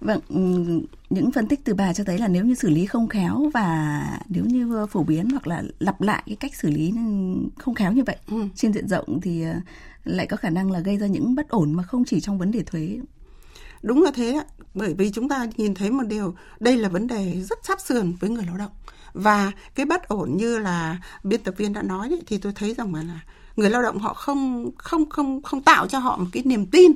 Vâng, 0.00 0.20
ừ, 0.28 0.40
những 1.10 1.30
phân 1.32 1.48
tích 1.48 1.60
từ 1.64 1.74
bà 1.74 1.92
cho 1.92 2.04
thấy 2.04 2.18
là 2.18 2.28
nếu 2.28 2.44
như 2.44 2.54
xử 2.54 2.70
lý 2.70 2.86
không 2.86 3.08
khéo 3.08 3.50
và 3.54 4.02
nếu 4.28 4.44
như 4.44 4.86
phổ 4.90 5.02
biến 5.02 5.28
hoặc 5.30 5.46
là 5.46 5.62
lặp 5.78 6.00
lại 6.00 6.22
cái 6.26 6.36
cách 6.36 6.54
xử 6.54 6.70
lý 6.70 6.94
không 7.58 7.74
khéo 7.74 7.92
như 7.92 8.02
vậy 8.06 8.16
ừ. 8.26 8.36
trên 8.54 8.72
diện 8.72 8.88
rộng 8.88 9.20
thì 9.20 9.42
ờ, 9.42 9.54
lại 10.04 10.26
có 10.26 10.36
khả 10.36 10.50
năng 10.50 10.70
là 10.70 10.80
gây 10.80 10.98
ra 10.98 11.06
những 11.06 11.34
bất 11.34 11.48
ổn 11.48 11.72
mà 11.72 11.82
không 11.82 12.04
chỉ 12.04 12.20
trong 12.20 12.38
vấn 12.38 12.50
đề 12.50 12.62
thuế. 12.62 12.98
Đúng 13.82 14.02
là 14.02 14.10
thế 14.14 14.32
ạ, 14.32 14.44
bởi 14.74 14.94
vì 14.94 15.10
chúng 15.12 15.28
ta 15.28 15.46
nhìn 15.56 15.74
thấy 15.74 15.90
một 15.90 16.04
điều, 16.08 16.34
đây 16.60 16.76
là 16.76 16.88
vấn 16.88 17.06
đề 17.06 17.42
rất 17.42 17.58
sát 17.62 17.80
sườn 17.80 18.12
với 18.20 18.30
người 18.30 18.44
lao 18.46 18.56
động. 18.56 18.70
Và 19.12 19.52
cái 19.74 19.86
bất 19.86 20.08
ổn 20.08 20.36
như 20.36 20.58
là 20.58 20.98
biên 21.24 21.40
tập 21.40 21.54
viên 21.56 21.72
đã 21.72 21.82
nói 21.82 22.08
đấy, 22.08 22.22
thì 22.26 22.38
tôi 22.38 22.52
thấy 22.54 22.74
rằng 22.74 22.94
là 22.94 23.20
người 23.56 23.70
lao 23.70 23.82
động 23.82 23.98
họ 23.98 24.14
không 24.14 24.70
không 24.78 25.10
không 25.10 25.42
không 25.42 25.62
tạo 25.62 25.86
cho 25.86 25.98
họ 25.98 26.16
một 26.16 26.26
cái 26.32 26.42
niềm 26.46 26.66
tin 26.66 26.92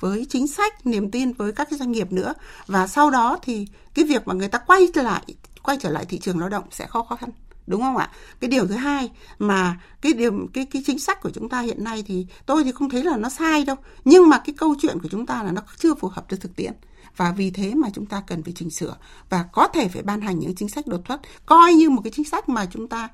với 0.00 0.26
chính 0.28 0.48
sách, 0.48 0.86
niềm 0.86 1.10
tin 1.10 1.32
với 1.32 1.52
các 1.52 1.70
cái 1.70 1.78
doanh 1.78 1.92
nghiệp 1.92 2.12
nữa. 2.12 2.34
Và 2.66 2.86
sau 2.86 3.10
đó 3.10 3.38
thì 3.42 3.66
cái 3.94 4.04
việc 4.04 4.28
mà 4.28 4.34
người 4.34 4.48
ta 4.48 4.58
quay 4.58 4.88
lại, 4.94 5.22
quay 5.62 5.76
trở 5.80 5.90
lại 5.90 6.04
thị 6.04 6.18
trường 6.18 6.38
lao 6.38 6.48
động 6.48 6.64
sẽ 6.70 6.86
khó 6.86 7.02
khó 7.02 7.16
khăn, 7.16 7.30
đúng 7.66 7.80
không 7.80 7.96
ạ? 7.96 8.10
Cái 8.40 8.50
điều 8.50 8.66
thứ 8.66 8.74
hai 8.74 9.10
mà 9.38 9.80
cái 10.00 10.12
điều, 10.12 10.48
cái 10.54 10.66
cái 10.66 10.82
chính 10.86 10.98
sách 10.98 11.22
của 11.22 11.30
chúng 11.30 11.48
ta 11.48 11.60
hiện 11.60 11.84
nay 11.84 12.04
thì 12.06 12.26
tôi 12.46 12.64
thì 12.64 12.72
không 12.72 12.90
thấy 12.90 13.04
là 13.04 13.16
nó 13.16 13.28
sai 13.28 13.64
đâu. 13.64 13.76
Nhưng 14.04 14.28
mà 14.28 14.38
cái 14.38 14.54
câu 14.58 14.74
chuyện 14.82 14.98
của 15.02 15.08
chúng 15.08 15.26
ta 15.26 15.42
là 15.42 15.52
nó 15.52 15.62
chưa 15.76 15.94
phù 15.94 16.08
hợp 16.08 16.24
với 16.30 16.38
thực 16.38 16.56
tiễn. 16.56 16.72
Và 17.16 17.32
vì 17.32 17.50
thế 17.50 17.74
mà 17.74 17.88
chúng 17.94 18.06
ta 18.06 18.22
cần 18.26 18.42
phải 18.42 18.52
chỉnh 18.56 18.70
sửa 18.70 18.96
và 19.30 19.44
có 19.52 19.68
thể 19.68 19.88
phải 19.88 20.02
ban 20.02 20.20
hành 20.20 20.38
những 20.38 20.54
chính 20.54 20.68
sách 20.68 20.86
đột 20.86 21.00
xuất, 21.08 21.20
coi 21.46 21.74
như 21.74 21.90
một 21.90 22.00
cái 22.04 22.12
chính 22.16 22.24
sách 22.24 22.48
mà 22.48 22.66
chúng 22.66 22.88
ta 22.88 23.08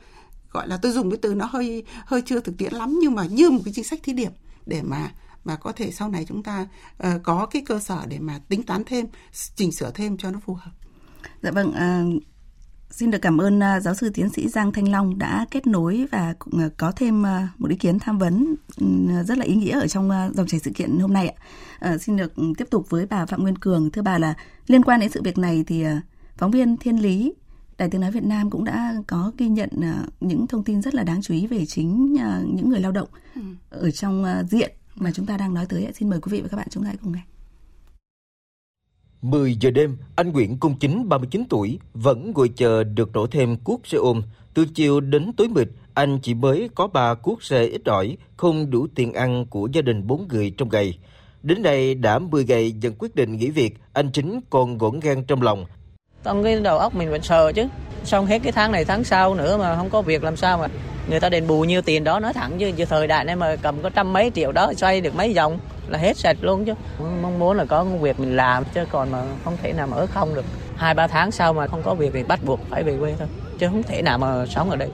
gọi 0.50 0.68
là 0.68 0.78
tôi 0.82 0.92
dùng 0.92 1.10
cái 1.10 1.18
từ 1.22 1.34
nó 1.34 1.46
hơi 1.46 1.84
hơi 2.06 2.22
chưa 2.26 2.40
thực 2.40 2.58
tiễn 2.58 2.72
lắm 2.72 2.98
nhưng 3.00 3.14
mà 3.14 3.26
như 3.26 3.50
một 3.50 3.60
cái 3.64 3.74
chính 3.74 3.84
sách 3.84 4.00
thí 4.02 4.12
điểm 4.12 4.32
để 4.66 4.82
mà 4.82 5.10
và 5.44 5.56
có 5.56 5.72
thể 5.72 5.90
sau 5.90 6.08
này 6.08 6.24
chúng 6.28 6.42
ta 6.42 6.66
uh, 7.06 7.22
có 7.22 7.46
cái 7.46 7.62
cơ 7.66 7.80
sở 7.80 8.06
để 8.08 8.18
mà 8.18 8.40
tính 8.48 8.62
toán 8.62 8.82
thêm 8.86 9.06
chỉnh 9.54 9.72
sửa 9.72 9.90
thêm 9.94 10.16
cho 10.16 10.30
nó 10.30 10.38
phù 10.46 10.54
hợp 10.54 10.72
dạ 11.42 11.50
vâng 11.50 11.68
uh... 11.68 12.22
Xin 12.90 13.10
được 13.10 13.18
cảm 13.22 13.38
ơn 13.38 13.58
uh, 13.58 13.82
giáo 13.82 13.94
sư 13.94 14.10
tiến 14.14 14.28
sĩ 14.30 14.48
Giang 14.48 14.72
Thanh 14.72 14.88
Long 14.88 15.18
đã 15.18 15.46
kết 15.50 15.66
nối 15.66 16.06
và 16.12 16.34
uh, 16.56 16.72
có 16.76 16.92
thêm 16.96 17.22
uh, 17.22 17.60
một 17.60 17.70
ý 17.70 17.76
kiến 17.76 17.98
tham 17.98 18.18
vấn 18.18 18.56
uh, 18.84 19.26
rất 19.26 19.38
là 19.38 19.44
ý 19.44 19.54
nghĩa 19.54 19.80
ở 19.80 19.86
trong 19.86 20.10
uh, 20.10 20.34
dòng 20.34 20.46
chảy 20.46 20.60
sự 20.60 20.70
kiện 20.74 20.98
hôm 20.98 21.12
nay 21.12 21.28
ạ. 21.28 21.94
Uh, 21.94 22.02
xin 22.02 22.16
được 22.16 22.32
tiếp 22.58 22.64
tục 22.70 22.90
với 22.90 23.06
bà 23.06 23.26
Phạm 23.26 23.42
Nguyên 23.42 23.58
Cường. 23.58 23.90
Thưa 23.90 24.02
bà 24.02 24.18
là 24.18 24.34
liên 24.66 24.82
quan 24.82 25.00
đến 25.00 25.10
sự 25.10 25.22
việc 25.22 25.38
này 25.38 25.64
thì 25.66 25.86
uh, 25.86 25.90
phóng 26.36 26.50
viên 26.50 26.76
Thiên 26.76 26.96
Lý 26.96 27.34
Đài 27.78 27.90
Tiếng 27.90 28.00
Nói 28.00 28.10
Việt 28.10 28.24
Nam 28.24 28.50
cũng 28.50 28.64
đã 28.64 28.94
có 29.06 29.32
ghi 29.38 29.48
nhận 29.48 29.70
những 30.20 30.46
thông 30.46 30.64
tin 30.64 30.82
rất 30.82 30.94
là 30.94 31.02
đáng 31.02 31.22
chú 31.22 31.34
ý 31.34 31.46
về 31.46 31.66
chính 31.66 32.12
những 32.54 32.68
người 32.68 32.80
lao 32.80 32.92
động 32.92 33.08
ừ. 33.34 33.40
ở 33.70 33.90
trong 33.90 34.24
diện 34.50 34.72
mà 34.96 35.10
chúng 35.14 35.26
ta 35.26 35.36
đang 35.36 35.54
nói 35.54 35.66
tới. 35.68 35.92
Xin 35.94 36.10
mời 36.10 36.20
quý 36.20 36.32
vị 36.32 36.40
và 36.40 36.48
các 36.48 36.56
bạn 36.56 36.66
chúng 36.70 36.84
ta 36.84 36.92
cùng 37.02 37.12
nghe. 37.12 37.20
10 39.22 39.56
giờ 39.60 39.70
đêm, 39.70 39.96
anh 40.16 40.32
Nguyễn 40.32 40.58
Công 40.58 40.78
Chính, 40.78 41.08
39 41.08 41.44
tuổi, 41.48 41.78
vẫn 41.94 42.32
ngồi 42.34 42.48
chờ 42.56 42.84
được 42.84 43.12
đổ 43.12 43.26
thêm 43.26 43.56
cuốc 43.56 43.86
xe 43.86 43.98
ôm. 43.98 44.22
Từ 44.54 44.66
chiều 44.74 45.00
đến 45.00 45.32
tối 45.36 45.48
mịt, 45.48 45.68
anh 45.94 46.18
chỉ 46.22 46.34
mới 46.34 46.68
có 46.74 46.86
3 46.86 47.14
cuốc 47.14 47.42
xe 47.42 47.64
ít 47.64 47.84
ỏi, 47.84 48.16
không 48.36 48.70
đủ 48.70 48.86
tiền 48.94 49.12
ăn 49.12 49.46
của 49.46 49.68
gia 49.72 49.82
đình 49.82 50.06
4 50.06 50.28
người 50.28 50.50
trong 50.50 50.68
ngày. 50.68 50.98
Đến 51.42 51.62
nay 51.62 51.94
đã 51.94 52.18
10 52.18 52.44
ngày 52.44 52.72
dần 52.72 52.94
quyết 52.98 53.14
định 53.14 53.36
nghỉ 53.36 53.50
việc, 53.50 53.74
anh 53.92 54.12
Chính 54.12 54.40
còn 54.50 54.78
ngổn 54.78 55.00
ngang 55.02 55.24
trong 55.24 55.42
lòng. 55.42 55.64
Trong 56.24 56.44
cái 56.44 56.60
đầu 56.60 56.78
óc 56.78 56.94
mình 56.94 57.10
vẫn 57.10 57.22
sợ 57.22 57.52
chứ. 57.52 57.68
Xong 58.04 58.26
hết 58.26 58.38
cái 58.42 58.52
tháng 58.52 58.72
này 58.72 58.84
tháng 58.84 59.04
sau 59.04 59.34
nữa 59.34 59.56
mà 59.56 59.76
không 59.76 59.90
có 59.90 60.02
việc 60.02 60.24
làm 60.24 60.36
sao 60.36 60.58
mà 60.58 60.68
người 61.08 61.20
ta 61.20 61.28
đền 61.28 61.46
bù 61.46 61.64
nhiêu 61.64 61.82
tiền 61.82 62.04
đó 62.04 62.20
nói 62.20 62.32
thẳng 62.32 62.58
chứ, 62.58 62.72
chứ 62.76 62.84
thời 62.84 63.06
đại 63.06 63.24
này 63.24 63.36
mà 63.36 63.56
cầm 63.56 63.82
có 63.82 63.90
trăm 63.90 64.12
mấy 64.12 64.30
triệu 64.34 64.52
đó 64.52 64.72
xoay 64.76 65.00
được 65.00 65.14
mấy 65.14 65.34
vòng 65.34 65.58
là 65.88 65.98
hết 65.98 66.16
sạch 66.16 66.36
luôn 66.40 66.64
chứ. 66.64 66.74
Mong 66.98 67.38
muốn 67.38 67.56
là 67.56 67.64
có 67.64 67.78
công 67.78 68.00
việc 68.00 68.20
mình 68.20 68.36
làm 68.36 68.64
chứ 68.74 68.84
còn 68.90 69.10
mà 69.10 69.22
không 69.44 69.56
thể 69.62 69.72
nào 69.72 69.86
mà 69.86 69.96
ở 69.96 70.06
không 70.06 70.34
được. 70.34 70.44
Hai 70.76 70.94
ba 70.94 71.06
tháng 71.06 71.30
sau 71.30 71.52
mà 71.52 71.66
không 71.66 71.82
có 71.82 71.94
việc 71.94 72.10
thì 72.14 72.22
bắt 72.22 72.40
buộc 72.44 72.60
phải 72.70 72.82
về 72.82 72.96
quê 73.00 73.14
thôi 73.18 73.28
chứ 73.58 73.68
không 73.68 73.82
thể 73.82 74.02
nào 74.02 74.18
mà 74.18 74.46
sống 74.46 74.70
ở 74.70 74.76
đây 74.76 74.88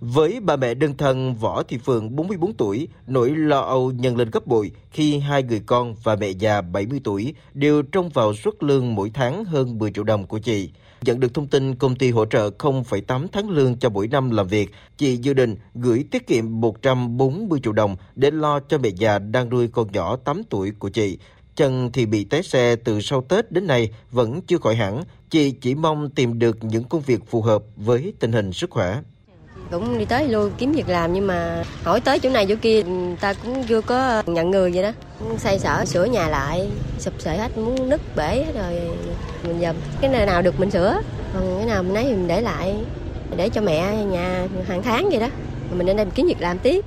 với 0.00 0.40
bà 0.40 0.56
mẹ 0.56 0.74
đơn 0.74 0.96
thân 0.96 1.34
Võ 1.34 1.62
Thị 1.62 1.78
Phượng 1.78 2.16
44 2.16 2.54
tuổi, 2.54 2.88
nỗi 3.06 3.30
lo 3.30 3.60
âu 3.60 3.90
nhân 3.90 4.16
lên 4.16 4.30
gấp 4.30 4.46
bội 4.46 4.70
khi 4.90 5.18
hai 5.18 5.42
người 5.42 5.60
con 5.66 5.94
và 6.02 6.16
mẹ 6.16 6.30
già 6.30 6.60
70 6.60 7.00
tuổi 7.04 7.34
đều 7.54 7.82
trông 7.82 8.08
vào 8.08 8.34
suất 8.34 8.54
lương 8.60 8.94
mỗi 8.94 9.10
tháng 9.14 9.44
hơn 9.44 9.78
10 9.78 9.90
triệu 9.90 10.04
đồng 10.04 10.26
của 10.26 10.38
chị. 10.38 10.70
Nhận 11.02 11.20
được 11.20 11.34
thông 11.34 11.46
tin 11.46 11.74
công 11.74 11.96
ty 11.96 12.10
hỗ 12.10 12.24
trợ 12.24 12.50
0,8 12.58 13.26
tháng 13.32 13.50
lương 13.50 13.78
cho 13.78 13.88
mỗi 13.88 14.08
năm 14.08 14.30
làm 14.30 14.48
việc, 14.48 14.70
chị 14.96 15.16
dự 15.16 15.34
định 15.34 15.56
gửi 15.74 16.04
tiết 16.10 16.26
kiệm 16.26 16.60
140 16.60 17.60
triệu 17.62 17.72
đồng 17.72 17.96
để 18.14 18.30
lo 18.30 18.60
cho 18.60 18.78
mẹ 18.78 18.88
già 18.88 19.18
đang 19.18 19.48
nuôi 19.48 19.68
con 19.68 19.92
nhỏ 19.92 20.16
8 20.16 20.42
tuổi 20.44 20.70
của 20.78 20.88
chị. 20.88 21.18
chân 21.56 21.90
thì 21.92 22.06
bị 22.06 22.24
té 22.24 22.42
xe 22.42 22.76
từ 22.76 23.00
sau 23.00 23.22
Tết 23.28 23.52
đến 23.52 23.66
nay 23.66 23.90
vẫn 24.10 24.40
chưa 24.40 24.58
khỏi 24.58 24.74
hẳn. 24.74 25.02
Chị 25.30 25.50
chỉ 25.50 25.74
mong 25.74 26.10
tìm 26.10 26.38
được 26.38 26.64
những 26.64 26.84
công 26.84 27.00
việc 27.00 27.30
phù 27.30 27.42
hợp 27.42 27.62
với 27.76 28.12
tình 28.20 28.32
hình 28.32 28.52
sức 28.52 28.70
khỏe. 28.70 29.00
Cũng 29.70 29.98
đi 29.98 30.04
tới 30.04 30.28
luôn 30.28 30.50
kiếm 30.58 30.72
việc 30.72 30.88
làm 30.88 31.12
nhưng 31.12 31.26
mà 31.26 31.64
hỏi 31.84 32.00
tới 32.00 32.18
chỗ 32.18 32.30
này 32.30 32.46
chỗ 32.46 32.54
kia 32.62 32.82
ta 33.20 33.32
cũng 33.32 33.64
chưa 33.64 33.80
có 33.80 34.22
nhận 34.26 34.50
người 34.50 34.70
vậy 34.74 34.82
đó. 34.82 34.92
Xây 35.38 35.58
sở 35.58 35.84
sửa 35.84 36.04
nhà 36.04 36.28
lại, 36.28 36.68
sụp 36.98 37.14
sệ 37.18 37.36
hết, 37.36 37.58
muốn 37.58 37.88
nứt 37.88 38.00
bể 38.16 38.44
hết 38.46 38.52
rồi 38.54 38.80
mình 39.42 39.60
dầm. 39.60 39.76
Cái 40.00 40.10
nơi 40.10 40.26
nào 40.26 40.42
được 40.42 40.60
mình 40.60 40.70
sửa, 40.70 41.00
còn 41.34 41.56
cái 41.56 41.66
nào 41.66 41.82
mình 41.82 41.94
lấy 41.94 42.04
thì 42.04 42.10
mình 42.10 42.28
để 42.28 42.40
lại 42.40 42.74
để 43.36 43.48
cho 43.48 43.60
mẹ 43.60 43.92
nhà 44.04 44.46
hàng 44.68 44.82
tháng 44.82 45.08
vậy 45.10 45.20
đó. 45.20 45.28
Mình 45.70 45.86
lên 45.86 45.96
đây 45.96 46.06
mình 46.06 46.14
kiếm 46.14 46.26
việc 46.26 46.40
làm 46.40 46.58
tiếp. 46.58 46.84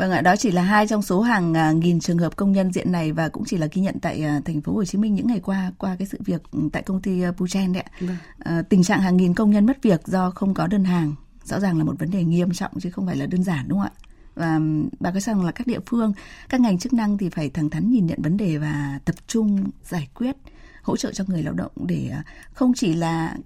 Vâng 0.00 0.10
ạ, 0.10 0.20
đó 0.20 0.36
chỉ 0.36 0.50
là 0.50 0.62
hai 0.62 0.86
trong 0.86 1.02
số 1.02 1.20
hàng 1.20 1.54
à, 1.54 1.72
nghìn 1.72 2.00
trường 2.00 2.18
hợp 2.18 2.36
công 2.36 2.52
nhân 2.52 2.72
diện 2.72 2.92
này 2.92 3.12
và 3.12 3.28
cũng 3.28 3.44
chỉ 3.46 3.56
là 3.56 3.68
ghi 3.72 3.82
nhận 3.82 3.98
tại 4.02 4.24
à, 4.24 4.40
thành 4.44 4.60
phố 4.60 4.72
Hồ 4.72 4.84
Chí 4.84 4.98
Minh 4.98 5.14
những 5.14 5.26
ngày 5.26 5.40
qua 5.40 5.72
qua 5.78 5.96
cái 5.98 6.08
sự 6.08 6.18
việc 6.24 6.42
ừ, 6.52 6.58
tại 6.72 6.82
công 6.82 7.02
ty 7.02 7.22
à, 7.22 7.32
Puchen 7.32 7.72
đấy 7.72 7.82
ạ. 7.82 7.90
Vâng. 8.00 8.16
À, 8.38 8.62
tình 8.68 8.82
trạng 8.82 9.00
hàng 9.00 9.16
nghìn 9.16 9.34
công 9.34 9.50
nhân 9.50 9.66
mất 9.66 9.82
việc 9.82 10.06
do 10.06 10.30
không 10.30 10.54
có 10.54 10.66
đơn 10.66 10.84
hàng 10.84 11.14
rõ 11.44 11.60
ràng 11.60 11.78
là 11.78 11.84
một 11.84 11.94
vấn 11.98 12.10
đề 12.10 12.24
nghiêm 12.24 12.52
trọng 12.52 12.70
chứ 12.80 12.90
không 12.90 13.06
phải 13.06 13.16
là 13.16 13.26
đơn 13.26 13.44
giản 13.44 13.68
đúng 13.68 13.78
không 13.78 13.88
ạ? 13.88 14.00
Và 14.34 14.60
bà 15.00 15.10
có 15.10 15.20
rằng 15.20 15.44
là 15.44 15.52
các 15.52 15.66
địa 15.66 15.80
phương, 15.86 16.12
các 16.48 16.60
ngành 16.60 16.78
chức 16.78 16.92
năng 16.92 17.18
thì 17.18 17.28
phải 17.28 17.50
thẳng 17.50 17.70
thắn 17.70 17.90
nhìn 17.90 18.06
nhận 18.06 18.22
vấn 18.22 18.36
đề 18.36 18.58
và 18.58 19.00
tập 19.04 19.14
trung 19.26 19.70
giải 19.84 20.08
quyết, 20.14 20.36
hỗ 20.82 20.96
trợ 20.96 21.12
cho 21.12 21.24
người 21.28 21.42
lao 21.42 21.54
động 21.54 21.72
để 21.76 22.12
không 22.52 22.72
chỉ 22.74 22.94
là 22.94 23.36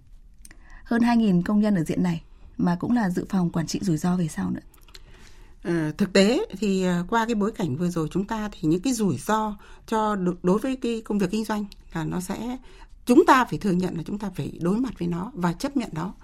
hơn 0.84 1.02
2.000 1.02 1.42
công 1.42 1.60
nhân 1.60 1.74
ở 1.74 1.84
diện 1.84 2.02
này 2.02 2.22
mà 2.56 2.76
cũng 2.76 2.92
là 2.92 3.10
dự 3.10 3.24
phòng 3.28 3.50
quản 3.50 3.66
trị 3.66 3.80
rủi 3.82 3.96
ro 3.96 4.16
về 4.16 4.28
sau 4.28 4.50
nữa. 4.50 4.60
Ờ, 5.64 5.92
thực 5.98 6.12
tế 6.12 6.46
thì 6.58 6.84
ờ, 6.84 7.04
qua 7.08 7.26
cái 7.26 7.34
bối 7.34 7.52
cảnh 7.52 7.76
vừa 7.76 7.88
rồi 7.88 8.08
chúng 8.10 8.24
ta 8.24 8.48
thì 8.52 8.68
những 8.68 8.80
cái 8.80 8.92
rủi 8.92 9.16
ro 9.16 9.56
cho 9.86 10.16
đối 10.42 10.58
với 10.58 10.76
cái 10.76 11.02
công 11.04 11.18
việc 11.18 11.30
kinh 11.30 11.44
doanh 11.44 11.64
là 11.94 12.04
nó 12.04 12.20
sẽ 12.20 12.58
chúng 13.06 13.26
ta 13.26 13.44
phải 13.44 13.58
thừa 13.58 13.70
nhận 13.70 13.96
là 13.96 14.02
chúng 14.06 14.18
ta 14.18 14.30
phải 14.36 14.52
đối 14.60 14.76
mặt 14.76 14.94
với 14.98 15.08
nó 15.08 15.30
và 15.34 15.52
chấp 15.52 15.76
nhận 15.76 15.88
đó. 15.92 16.14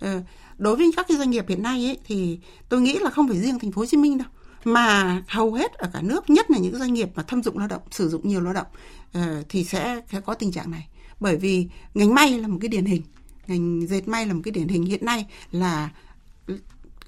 Ờ, 0.00 0.22
đối 0.58 0.76
với 0.76 0.90
các 0.96 1.06
cái 1.08 1.16
doanh 1.18 1.30
nghiệp 1.30 1.44
hiện 1.48 1.62
nay 1.62 1.86
ấy, 1.86 1.98
thì 2.04 2.38
tôi 2.68 2.80
nghĩ 2.80 2.98
là 2.98 3.10
không 3.10 3.28
phải 3.28 3.38
riêng 3.38 3.58
thành 3.58 3.72
phố 3.72 3.82
Hồ 3.82 3.86
Chí 3.86 3.96
Minh 3.96 4.18
đâu 4.18 4.28
mà 4.64 5.22
hầu 5.28 5.52
hết 5.52 5.72
ở 5.72 5.90
cả 5.92 6.02
nước 6.02 6.30
nhất 6.30 6.50
là 6.50 6.58
những 6.58 6.78
doanh 6.78 6.94
nghiệp 6.94 7.08
mà 7.14 7.22
thâm 7.22 7.42
dụng 7.42 7.58
lao 7.58 7.68
động 7.68 7.82
sử 7.90 8.08
dụng 8.08 8.28
nhiều 8.28 8.40
lao 8.40 8.52
động 8.52 8.66
thì 9.48 9.64
sẽ, 9.64 10.00
sẽ 10.12 10.20
có 10.20 10.34
tình 10.34 10.52
trạng 10.52 10.70
này 10.70 10.88
bởi 11.20 11.36
vì 11.36 11.68
ngành 11.94 12.14
may 12.14 12.38
là 12.38 12.48
một 12.48 12.58
cái 12.60 12.68
điển 12.68 12.84
hình 12.84 13.02
ngành 13.46 13.86
dệt 13.88 14.08
may 14.08 14.26
là 14.26 14.34
một 14.34 14.40
cái 14.44 14.52
điển 14.52 14.68
hình 14.68 14.84
hiện 14.84 15.04
nay 15.04 15.26
là 15.50 15.90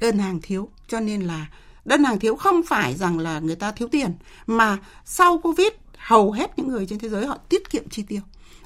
đơn 0.01 0.19
hàng 0.19 0.41
thiếu 0.43 0.69
cho 0.89 1.01
nên 1.01 1.21
là 1.21 1.47
đơn 1.85 2.05
hàng 2.05 2.19
thiếu 2.19 2.37
không 2.37 2.61
phải 2.67 2.95
rằng 2.95 3.19
là 3.19 3.39
người 3.39 3.57
ta 3.57 3.73
thiếu 3.73 3.89
tiền 3.89 4.15
mà 4.47 4.79
sau 5.05 5.39
covid 5.39 5.69
hầu 5.97 6.33
hết 6.33 6.59
những 6.59 6.69
người 6.69 6.87
trên 6.87 6.99
thế 6.99 7.09
giới 7.09 7.27
họ 7.27 7.39
tiết 7.49 7.71
kiệm 7.71 7.89
chi 7.89 8.03
tiêu. 8.03 8.21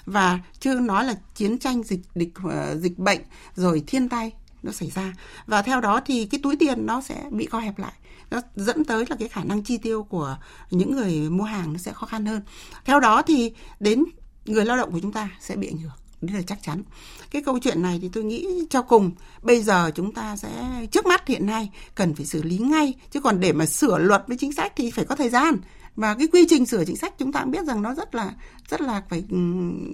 Và 0.07 0.41
chưa 0.61 0.75
nói 0.75 1.05
là 1.05 1.15
chiến 1.35 1.59
tranh 1.59 1.83
dịch 1.83 2.01
dịch 2.15 2.33
uh, 2.47 2.53
ờ, 2.53 2.77
dịch 2.77 2.99
bệnh 2.99 3.21
rồi 3.55 3.85
thiên 3.87 4.09
tai 4.09 4.33
nó 4.63 4.73
xảy 4.73 4.91
ra. 4.91 5.13
Và 5.47 5.63
theo 5.63 5.81
đó 5.81 6.01
thì 6.07 6.27
cái 6.27 6.41
túi 6.43 6.57
tiền 6.57 6.87
nó 6.87 7.01
sẽ 7.01 7.25
bị 7.31 7.47
co 7.47 7.59
hẹp 7.59 7.79
lại. 7.79 7.93
Nó 8.31 8.41
dẫn 8.57 8.85
tới 8.85 9.05
là 9.09 9.17
cái 9.17 9.29
khả 9.29 9.45
năng 9.45 9.63
chi 9.63 9.79
tiêu 9.79 10.03
của 10.03 10.37
những 10.71 10.93
người 10.93 11.31
mua 11.31 11.45
hàng 11.45 11.73
nó 11.73 11.79
sẽ 11.79 11.93
khó 11.93 12.07
khăn 12.07 12.27
hơn. 12.27 12.43
Theo 12.85 13.01
đó 13.01 13.23
thì 13.23 13.53
đến 13.81 14.05
người 14.45 14.65
lao 14.65 14.77
động 14.77 14.93
của 14.93 15.01
chúng 15.01 15.13
ta 15.13 15.31
sẽ 15.41 15.57
bị 15.57 15.69
ảnh 15.69 15.79
hưởng 15.79 16.04
đấy 16.27 16.37
là 16.37 16.43
chắc 16.47 16.63
chắn. 16.63 16.83
Cái 17.31 17.43
câu 17.43 17.59
chuyện 17.59 17.83
này 17.83 17.99
thì 18.03 18.09
tôi 18.13 18.25
nghĩ 18.25 18.47
cho 18.71 18.83
cùng 18.83 19.11
bây 19.43 19.63
giờ 19.63 19.91
chúng 19.95 20.15
ta 20.15 20.37
sẽ 20.37 20.87
trước 20.91 21.07
mắt 21.07 21.29
hiện 21.29 21.47
nay 21.47 21.71
cần 21.95 22.15
phải 22.15 22.27
xử 22.27 22.43
lý 22.43 22.59
ngay. 22.59 22.95
Chứ 23.11 23.21
còn 23.21 23.41
để 23.41 23.53
mà 23.53 23.67
sửa 23.67 23.99
luật 23.99 24.25
với 24.27 24.37
chính 24.37 24.53
sách 24.53 24.73
thì 24.77 24.91
phải 24.91 25.05
có 25.05 25.17
thời 25.17 25.31
gian. 25.31 25.57
Và 25.97 26.15
cái 26.15 26.27
quy 26.27 26.47
trình 26.49 26.67
sửa 26.67 26.85
chính 26.85 26.97
sách 26.97 27.15
chúng 27.19 27.33
ta 27.33 27.41
cũng 27.41 27.51
biết 27.51 27.65
rằng 27.65 27.83
nó 27.83 27.95
rất 27.95 28.15
là 28.15 28.33
rất 28.69 28.81
là 28.81 29.03
phải 29.09 29.25
um, 29.31 29.93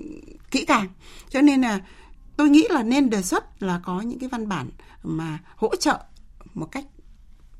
kỹ 0.50 0.64
càng. 0.64 0.88
Cho 1.30 1.40
nên 1.40 1.60
là 1.60 1.80
tôi 2.36 2.50
nghĩ 2.50 2.66
là 2.70 2.82
nên 2.82 3.10
đề 3.10 3.22
xuất 3.22 3.62
là 3.62 3.80
có 3.84 4.00
những 4.00 4.18
cái 4.18 4.28
văn 4.28 4.48
bản 4.48 4.70
mà 5.02 5.38
hỗ 5.56 5.76
trợ 5.76 5.98
một 6.54 6.66
cách 6.70 6.84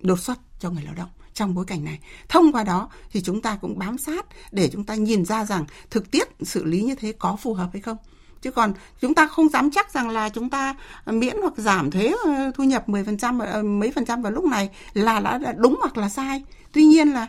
đột 0.01 0.21
xuất 0.21 0.39
cho 0.61 0.71
người 0.71 0.83
lao 0.83 0.95
động 0.95 1.09
trong 1.35 1.55
bối 1.55 1.65
cảnh 1.65 1.85
này. 1.85 1.99
Thông 2.29 2.53
qua 2.53 2.65
đó 2.65 2.91
thì 3.11 3.23
chúng 3.23 3.43
ta 3.43 3.57
cũng 3.61 3.79
bám 3.79 3.99
sát 3.99 4.27
để 4.53 4.71
chúng 4.73 4.85
ta 4.85 4.95
nhìn 4.95 5.25
ra 5.25 5.45
rằng 5.45 5.65
thực 5.91 6.11
tiết 6.11 6.29
xử 6.43 6.65
lý 6.65 6.83
như 6.83 6.95
thế 6.95 7.13
có 7.13 7.37
phù 7.37 7.55
hợp 7.55 7.71
hay 7.73 7.83
không 7.83 7.97
chứ 8.43 8.51
còn 8.51 8.73
chúng 9.01 9.15
ta 9.15 9.27
không 9.27 9.49
dám 9.49 9.71
chắc 9.71 9.93
rằng 9.93 10.09
là 10.09 10.29
chúng 10.29 10.51
ta 10.51 10.75
miễn 11.07 11.37
hoặc 11.43 11.53
giảm 11.57 11.91
thuế 11.91 12.15
ờ, 12.25 12.51
thu 12.55 12.65
nhập 12.65 12.89
10% 12.89 13.41
ờ, 13.41 13.63
mấy 13.63 13.93
phần 13.93 14.07
trăm 14.07 14.23
vào 14.23 14.33
lúc 14.33 14.45
này 14.45 14.71
là 14.93 15.21
đã 15.21 15.53
đúng 15.57 15.77
hoặc 15.81 15.97
là 15.97 16.09
sai. 16.09 16.43
Tuy 16.73 16.85
nhiên 16.85 17.09
là 17.09 17.29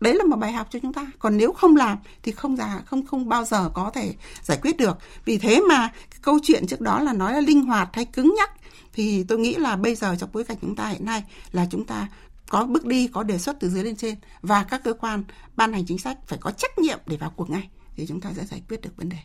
đấy 0.00 0.14
là 0.14 0.24
một 0.24 0.36
bài 0.36 0.52
học 0.52 0.66
cho 0.70 0.78
chúng 0.82 0.92
ta. 0.92 1.06
Còn 1.18 1.36
nếu 1.36 1.52
không 1.52 1.76
làm 1.76 1.98
thì 2.22 2.32
không 2.32 2.56
già 2.56 2.82
không 2.86 3.06
không 3.06 3.28
bao 3.28 3.44
giờ 3.44 3.70
có 3.74 3.90
thể 3.94 4.14
giải 4.42 4.58
quyết 4.62 4.76
được. 4.76 4.98
Vì 5.24 5.38
thế 5.38 5.60
mà 5.68 5.88
cái 6.10 6.18
câu 6.22 6.38
chuyện 6.42 6.66
trước 6.66 6.80
đó 6.80 7.00
là 7.00 7.12
nói 7.12 7.32
là 7.32 7.40
linh 7.40 7.62
hoạt 7.62 7.88
hay 7.92 8.04
cứng 8.04 8.34
nhắc 8.36 8.50
thì 8.92 9.24
tôi 9.28 9.38
nghĩ 9.38 9.54
là 9.54 9.76
bây 9.76 9.94
giờ 9.94 10.16
trong 10.18 10.30
bối 10.32 10.44
cảnh 10.44 10.56
chúng 10.60 10.76
ta 10.76 10.88
hiện 10.88 11.04
nay 11.04 11.24
là 11.52 11.66
chúng 11.70 11.84
ta 11.84 12.08
có 12.48 12.64
bước 12.64 12.86
đi, 12.86 13.08
có 13.08 13.22
đề 13.22 13.38
xuất 13.38 13.56
từ 13.60 13.68
dưới 13.68 13.84
lên 13.84 13.96
trên 13.96 14.14
và 14.42 14.64
các 14.64 14.80
cơ 14.84 14.92
quan 14.92 15.24
ban 15.56 15.72
hành 15.72 15.84
chính 15.86 15.98
sách 15.98 16.18
phải 16.26 16.38
có 16.42 16.50
trách 16.50 16.78
nhiệm 16.78 16.98
để 17.06 17.16
vào 17.16 17.32
cuộc 17.36 17.50
ngay 17.50 17.68
thì 17.96 18.06
chúng 18.06 18.20
ta 18.20 18.30
sẽ 18.36 18.44
giải 18.44 18.62
quyết 18.68 18.80
được 18.80 18.96
vấn 18.96 19.08
đề. 19.08 19.18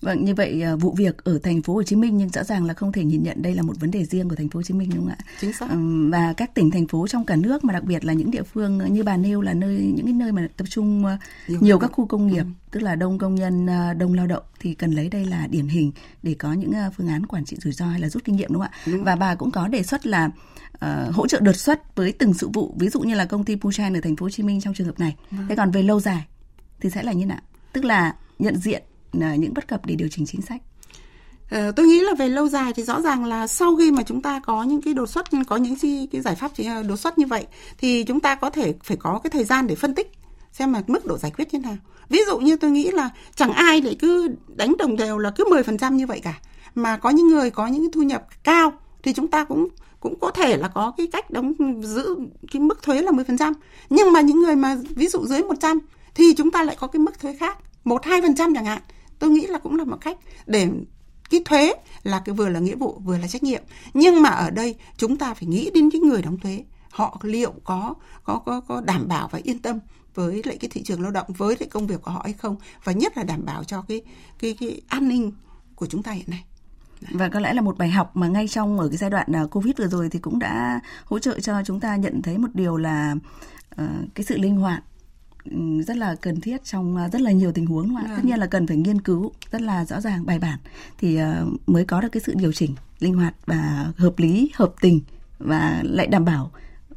Vâng, 0.00 0.24
như 0.24 0.34
vậy 0.34 0.62
à, 0.62 0.76
vụ 0.76 0.94
việc 0.96 1.24
ở 1.24 1.38
thành 1.42 1.62
phố 1.62 1.74
Hồ 1.74 1.82
Chí 1.82 1.96
Minh 1.96 2.16
nhưng 2.16 2.28
rõ 2.28 2.44
ràng 2.44 2.64
là 2.64 2.74
không 2.74 2.92
thể 2.92 3.04
nhìn 3.04 3.22
nhận 3.22 3.42
đây 3.42 3.54
là 3.54 3.62
một 3.62 3.80
vấn 3.80 3.90
đề 3.90 4.04
riêng 4.04 4.28
của 4.28 4.36
thành 4.36 4.48
phố 4.48 4.58
Hồ 4.58 4.62
Chí 4.62 4.74
Minh 4.74 4.90
đúng 4.94 5.04
không 5.04 5.14
ạ? 5.18 5.24
Chính 5.40 5.52
xác. 5.52 5.66
Và 6.10 6.32
các 6.32 6.54
tỉnh 6.54 6.70
thành 6.70 6.86
phố 6.86 7.06
trong 7.08 7.24
cả 7.24 7.36
nước 7.36 7.64
mà 7.64 7.72
đặc 7.72 7.84
biệt 7.84 8.04
là 8.04 8.12
những 8.12 8.30
địa 8.30 8.42
phương 8.42 8.92
như 8.92 9.02
bà 9.02 9.16
nêu 9.16 9.40
là 9.40 9.54
nơi 9.54 9.92
những 9.96 10.06
cái 10.06 10.12
nơi 10.12 10.32
mà 10.32 10.48
tập 10.56 10.64
trung 10.70 11.04
à, 11.04 11.18
nhiều, 11.48 11.60
nhiều 11.60 11.78
các 11.78 11.92
khu 11.92 12.06
công 12.06 12.26
nghiệp, 12.26 12.42
ừ. 12.42 12.48
tức 12.70 12.80
là 12.80 12.94
đông 12.94 13.18
công 13.18 13.34
nhân, 13.34 13.66
à, 13.66 13.94
đông 13.94 14.14
lao 14.14 14.26
động 14.26 14.42
thì 14.60 14.74
cần 14.74 14.90
lấy 14.90 15.08
đây 15.08 15.24
là 15.26 15.46
điển 15.46 15.68
hình 15.68 15.92
để 16.22 16.34
có 16.34 16.52
những 16.52 16.72
phương 16.96 17.08
án 17.08 17.26
quản 17.26 17.44
trị 17.44 17.56
rủi 17.60 17.72
ro 17.72 17.86
hay 17.86 18.00
là 18.00 18.08
rút 18.08 18.24
kinh 18.24 18.36
nghiệm 18.36 18.52
đúng 18.52 18.62
không 18.62 18.70
ạ? 18.72 18.92
Đúng. 18.92 19.04
Và 19.04 19.16
bà 19.16 19.34
cũng 19.34 19.50
có 19.50 19.68
đề 19.68 19.82
xuất 19.82 20.06
là 20.06 20.30
uh, 20.74 21.14
hỗ 21.14 21.26
trợ 21.26 21.40
đột 21.40 21.56
xuất 21.56 21.96
với 21.96 22.12
từng 22.12 22.34
sự 22.34 22.48
vụ, 22.48 22.74
ví 22.78 22.88
dụ 22.88 23.00
như 23.00 23.14
là 23.14 23.24
công 23.24 23.44
ty 23.44 23.56
Puchan 23.56 23.96
ở 23.96 24.00
thành 24.00 24.16
phố 24.16 24.24
Hồ 24.24 24.30
Chí 24.30 24.42
Minh 24.42 24.60
trong 24.60 24.74
trường 24.74 24.86
hợp 24.86 25.00
này. 25.00 25.16
Ừ. 25.30 25.36
Thế 25.48 25.56
còn 25.56 25.70
về 25.70 25.82
lâu 25.82 26.00
dài 26.00 26.26
thì 26.80 26.90
sẽ 26.90 27.02
là 27.02 27.12
như 27.12 27.26
nào? 27.26 27.40
Tức 27.72 27.84
là 27.84 28.14
nhận 28.38 28.56
diện 28.56 28.82
những 29.12 29.54
bất 29.54 29.68
cập 29.68 29.86
để 29.86 29.94
điều 29.94 30.08
chỉnh 30.08 30.26
chính 30.26 30.42
sách? 30.42 30.62
Ờ, 31.50 31.72
tôi 31.72 31.86
nghĩ 31.86 32.00
là 32.00 32.14
về 32.14 32.28
lâu 32.28 32.48
dài 32.48 32.72
thì 32.72 32.82
rõ 32.82 33.00
ràng 33.00 33.24
là 33.24 33.46
sau 33.46 33.76
khi 33.76 33.90
mà 33.90 34.02
chúng 34.02 34.22
ta 34.22 34.40
có 34.40 34.62
những 34.62 34.82
cái 34.82 34.94
đột 34.94 35.06
xuất 35.06 35.26
có 35.48 35.56
những 35.56 35.74
cái 36.12 36.20
giải 36.22 36.34
pháp 36.34 36.50
ờ, 36.66 36.82
đột 36.82 36.96
xuất 36.96 37.18
như 37.18 37.26
vậy 37.26 37.46
thì 37.78 38.04
chúng 38.04 38.20
ta 38.20 38.34
có 38.34 38.50
thể 38.50 38.74
phải 38.84 38.96
có 38.96 39.20
cái 39.24 39.30
thời 39.30 39.44
gian 39.44 39.66
để 39.66 39.74
phân 39.74 39.94
tích 39.94 40.12
xem 40.52 40.72
là 40.72 40.82
mức 40.86 41.06
độ 41.06 41.18
giải 41.18 41.32
quyết 41.36 41.52
như 41.52 41.58
thế 41.58 41.68
nào. 41.68 41.76
Ví 42.08 42.18
dụ 42.26 42.38
như 42.38 42.56
tôi 42.56 42.70
nghĩ 42.70 42.90
là 42.90 43.10
chẳng 43.34 43.52
ai 43.52 43.80
để 43.80 43.96
cứ 43.98 44.28
đánh 44.48 44.76
đồng 44.78 44.96
đều 44.96 45.18
là 45.18 45.30
cứ 45.30 45.44
10% 45.44 45.92
như 45.92 46.06
vậy 46.06 46.20
cả. 46.20 46.40
Mà 46.74 46.96
có 46.96 47.10
những 47.10 47.28
người 47.28 47.50
có 47.50 47.66
những 47.66 47.92
thu 47.92 48.02
nhập 48.02 48.26
cao 48.44 48.72
thì 49.02 49.12
chúng 49.12 49.28
ta 49.28 49.44
cũng 49.44 49.68
cũng 50.00 50.20
có 50.20 50.30
thể 50.30 50.56
là 50.56 50.68
có 50.68 50.92
cái 50.96 51.06
cách 51.12 51.30
đóng 51.30 51.52
giữ 51.82 52.16
cái 52.52 52.62
mức 52.62 52.82
thuế 52.82 53.02
là 53.02 53.12
10%. 53.12 53.52
Nhưng 53.90 54.12
mà 54.12 54.20
những 54.20 54.40
người 54.40 54.56
mà 54.56 54.76
ví 54.90 55.08
dụ 55.08 55.26
dưới 55.26 55.42
100 55.42 55.78
thì 56.14 56.34
chúng 56.34 56.50
ta 56.50 56.62
lại 56.62 56.76
có 56.80 56.86
cái 56.86 57.00
mức 57.00 57.20
thuế 57.20 57.34
khác, 57.34 57.58
1 57.84 58.02
2% 58.02 58.54
chẳng 58.54 58.64
hạn 58.64 58.82
tôi 59.20 59.30
nghĩ 59.30 59.46
là 59.46 59.58
cũng 59.58 59.76
là 59.76 59.84
một 59.84 59.96
cách 60.00 60.18
để 60.46 60.68
cái 61.30 61.42
thuế 61.44 61.74
là 62.02 62.22
cái 62.24 62.34
vừa 62.34 62.48
là 62.48 62.60
nghĩa 62.60 62.76
vụ 62.76 63.00
vừa 63.04 63.18
là 63.18 63.28
trách 63.28 63.42
nhiệm. 63.42 63.62
Nhưng 63.94 64.22
mà 64.22 64.30
ở 64.30 64.50
đây 64.50 64.74
chúng 64.96 65.16
ta 65.16 65.34
phải 65.34 65.48
nghĩ 65.48 65.70
đến 65.74 65.88
những 65.88 66.08
người 66.08 66.22
đóng 66.22 66.38
thuế. 66.38 66.64
Họ 66.90 67.20
liệu 67.22 67.54
có 67.64 67.94
có 68.24 68.38
có 68.38 68.60
có 68.60 68.80
đảm 68.80 69.08
bảo 69.08 69.28
và 69.28 69.40
yên 69.42 69.58
tâm 69.58 69.78
với 70.14 70.42
lại 70.44 70.56
cái 70.60 70.68
thị 70.68 70.82
trường 70.82 71.02
lao 71.02 71.10
động 71.10 71.26
với 71.36 71.56
lại 71.60 71.68
công 71.68 71.86
việc 71.86 72.02
của 72.02 72.10
họ 72.10 72.20
hay 72.24 72.32
không? 72.32 72.56
Và 72.84 72.92
nhất 72.92 73.16
là 73.16 73.24
đảm 73.24 73.44
bảo 73.44 73.64
cho 73.64 73.82
cái 73.82 74.02
cái 74.38 74.56
cái 74.60 74.80
an 74.88 75.08
ninh 75.08 75.32
của 75.74 75.86
chúng 75.86 76.02
ta 76.02 76.12
hiện 76.12 76.30
nay. 76.30 76.44
Và 77.10 77.28
có 77.28 77.40
lẽ 77.40 77.54
là 77.54 77.62
một 77.62 77.78
bài 77.78 77.90
học 77.90 78.16
mà 78.16 78.28
ngay 78.28 78.48
trong 78.48 78.80
ở 78.80 78.88
cái 78.88 78.96
giai 78.96 79.10
đoạn 79.10 79.32
à, 79.32 79.46
covid 79.50 79.74
vừa 79.78 79.86
rồi 79.86 80.08
thì 80.10 80.18
cũng 80.18 80.38
đã 80.38 80.80
hỗ 81.04 81.18
trợ 81.18 81.40
cho 81.40 81.62
chúng 81.64 81.80
ta 81.80 81.96
nhận 81.96 82.22
thấy 82.22 82.38
một 82.38 82.48
điều 82.54 82.76
là 82.76 83.14
uh, 83.82 83.88
cái 84.14 84.24
sự 84.24 84.38
linh 84.38 84.56
hoạt 84.56 84.82
rất 85.86 85.96
là 85.96 86.14
cần 86.14 86.40
thiết 86.40 86.64
trong 86.64 86.96
à, 86.96 87.08
rất 87.08 87.20
là 87.20 87.32
nhiều 87.32 87.52
tình 87.52 87.66
huống 87.66 87.94
mà 87.94 88.02
tất 88.16 88.24
nhiên 88.24 88.38
là 88.38 88.46
cần 88.46 88.66
phải 88.66 88.76
nghiên 88.76 89.00
cứu 89.00 89.32
rất 89.50 89.60
là 89.60 89.84
rõ 89.84 90.00
ràng 90.00 90.26
bài 90.26 90.38
bản 90.38 90.58
thì 90.98 91.16
à, 91.16 91.42
mới 91.66 91.84
có 91.84 92.00
được 92.00 92.08
cái 92.12 92.22
sự 92.26 92.34
điều 92.36 92.52
chỉnh 92.52 92.74
linh 92.98 93.14
hoạt 93.14 93.34
và 93.46 93.92
hợp 93.96 94.18
lý 94.18 94.50
hợp 94.54 94.74
tình 94.80 95.00
và 95.38 95.80
lại 95.82 96.06
đảm 96.06 96.24
bảo 96.24 96.50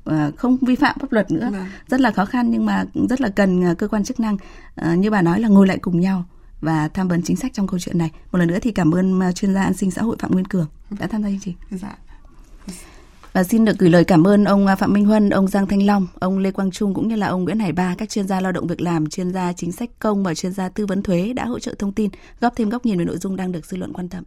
à, 0.05 0.31
không 0.37 0.57
vi 0.61 0.75
phạm 0.75 0.99
pháp 0.99 1.11
luật 1.11 1.31
nữa. 1.31 1.49
Vâng. 1.51 1.65
rất 1.87 2.01
là 2.01 2.11
khó 2.11 2.25
khăn 2.25 2.51
nhưng 2.51 2.65
mà 2.65 2.85
rất 3.09 3.21
là 3.21 3.29
cần 3.29 3.75
cơ 3.75 3.87
quan 3.87 4.03
chức 4.03 4.19
năng 4.19 4.37
như 4.97 5.11
bà 5.11 5.21
nói 5.21 5.39
là 5.39 5.47
ngồi 5.47 5.67
lại 5.67 5.77
cùng 5.77 5.99
nhau 5.99 6.23
và 6.61 6.87
tham 6.87 7.07
vấn 7.07 7.21
chính 7.21 7.37
sách 7.37 7.53
trong 7.53 7.67
câu 7.67 7.79
chuyện 7.79 7.97
này. 7.97 8.11
Một 8.31 8.39
lần 8.39 8.47
nữa 8.47 8.59
thì 8.61 8.71
cảm 8.71 8.91
ơn 8.91 9.21
chuyên 9.35 9.53
gia 9.53 9.63
an 9.63 9.73
sinh 9.73 9.91
xã 9.91 10.01
hội 10.01 10.15
phạm 10.19 10.31
nguyên 10.31 10.45
cường 10.45 10.67
đã 10.99 11.07
tham 11.07 11.23
gia 11.23 11.29
chương 11.29 11.39
trình. 11.39 11.55
Dạ. 11.71 11.97
Và 13.33 13.43
xin 13.43 13.65
được 13.65 13.77
gửi 13.77 13.89
lời 13.89 14.03
cảm 14.03 14.27
ơn 14.27 14.43
ông 14.43 14.67
à, 14.67 14.75
Phạm 14.75 14.93
Minh 14.93 15.05
Huân, 15.05 15.29
ông 15.29 15.47
Giang 15.47 15.67
Thanh 15.67 15.85
Long, 15.85 16.07
ông 16.19 16.37
Lê 16.37 16.51
Quang 16.51 16.71
Trung 16.71 16.93
cũng 16.93 17.07
như 17.07 17.15
là 17.15 17.27
ông 17.27 17.43
Nguyễn 17.43 17.59
Hải 17.59 17.71
Ba, 17.71 17.95
các 17.97 18.09
chuyên 18.09 18.27
gia 18.27 18.41
lao 18.41 18.51
động 18.51 18.67
việc 18.67 18.81
làm, 18.81 19.09
chuyên 19.09 19.33
gia 19.33 19.53
chính 19.53 19.71
sách 19.71 19.89
công 19.99 20.23
và 20.23 20.33
chuyên 20.33 20.51
gia 20.53 20.69
tư 20.69 20.85
vấn 20.85 21.03
thuế 21.03 21.33
đã 21.33 21.45
hỗ 21.45 21.59
trợ 21.59 21.73
thông 21.79 21.93
tin, 21.93 22.09
góp 22.39 22.55
thêm 22.55 22.69
góc 22.69 22.85
nhìn 22.85 22.97
về 22.99 23.05
nội 23.05 23.17
dung 23.17 23.35
đang 23.35 23.51
được 23.51 23.65
dư 23.65 23.77
luận 23.77 23.93
quan 23.93 24.09
tâm. 24.09 24.23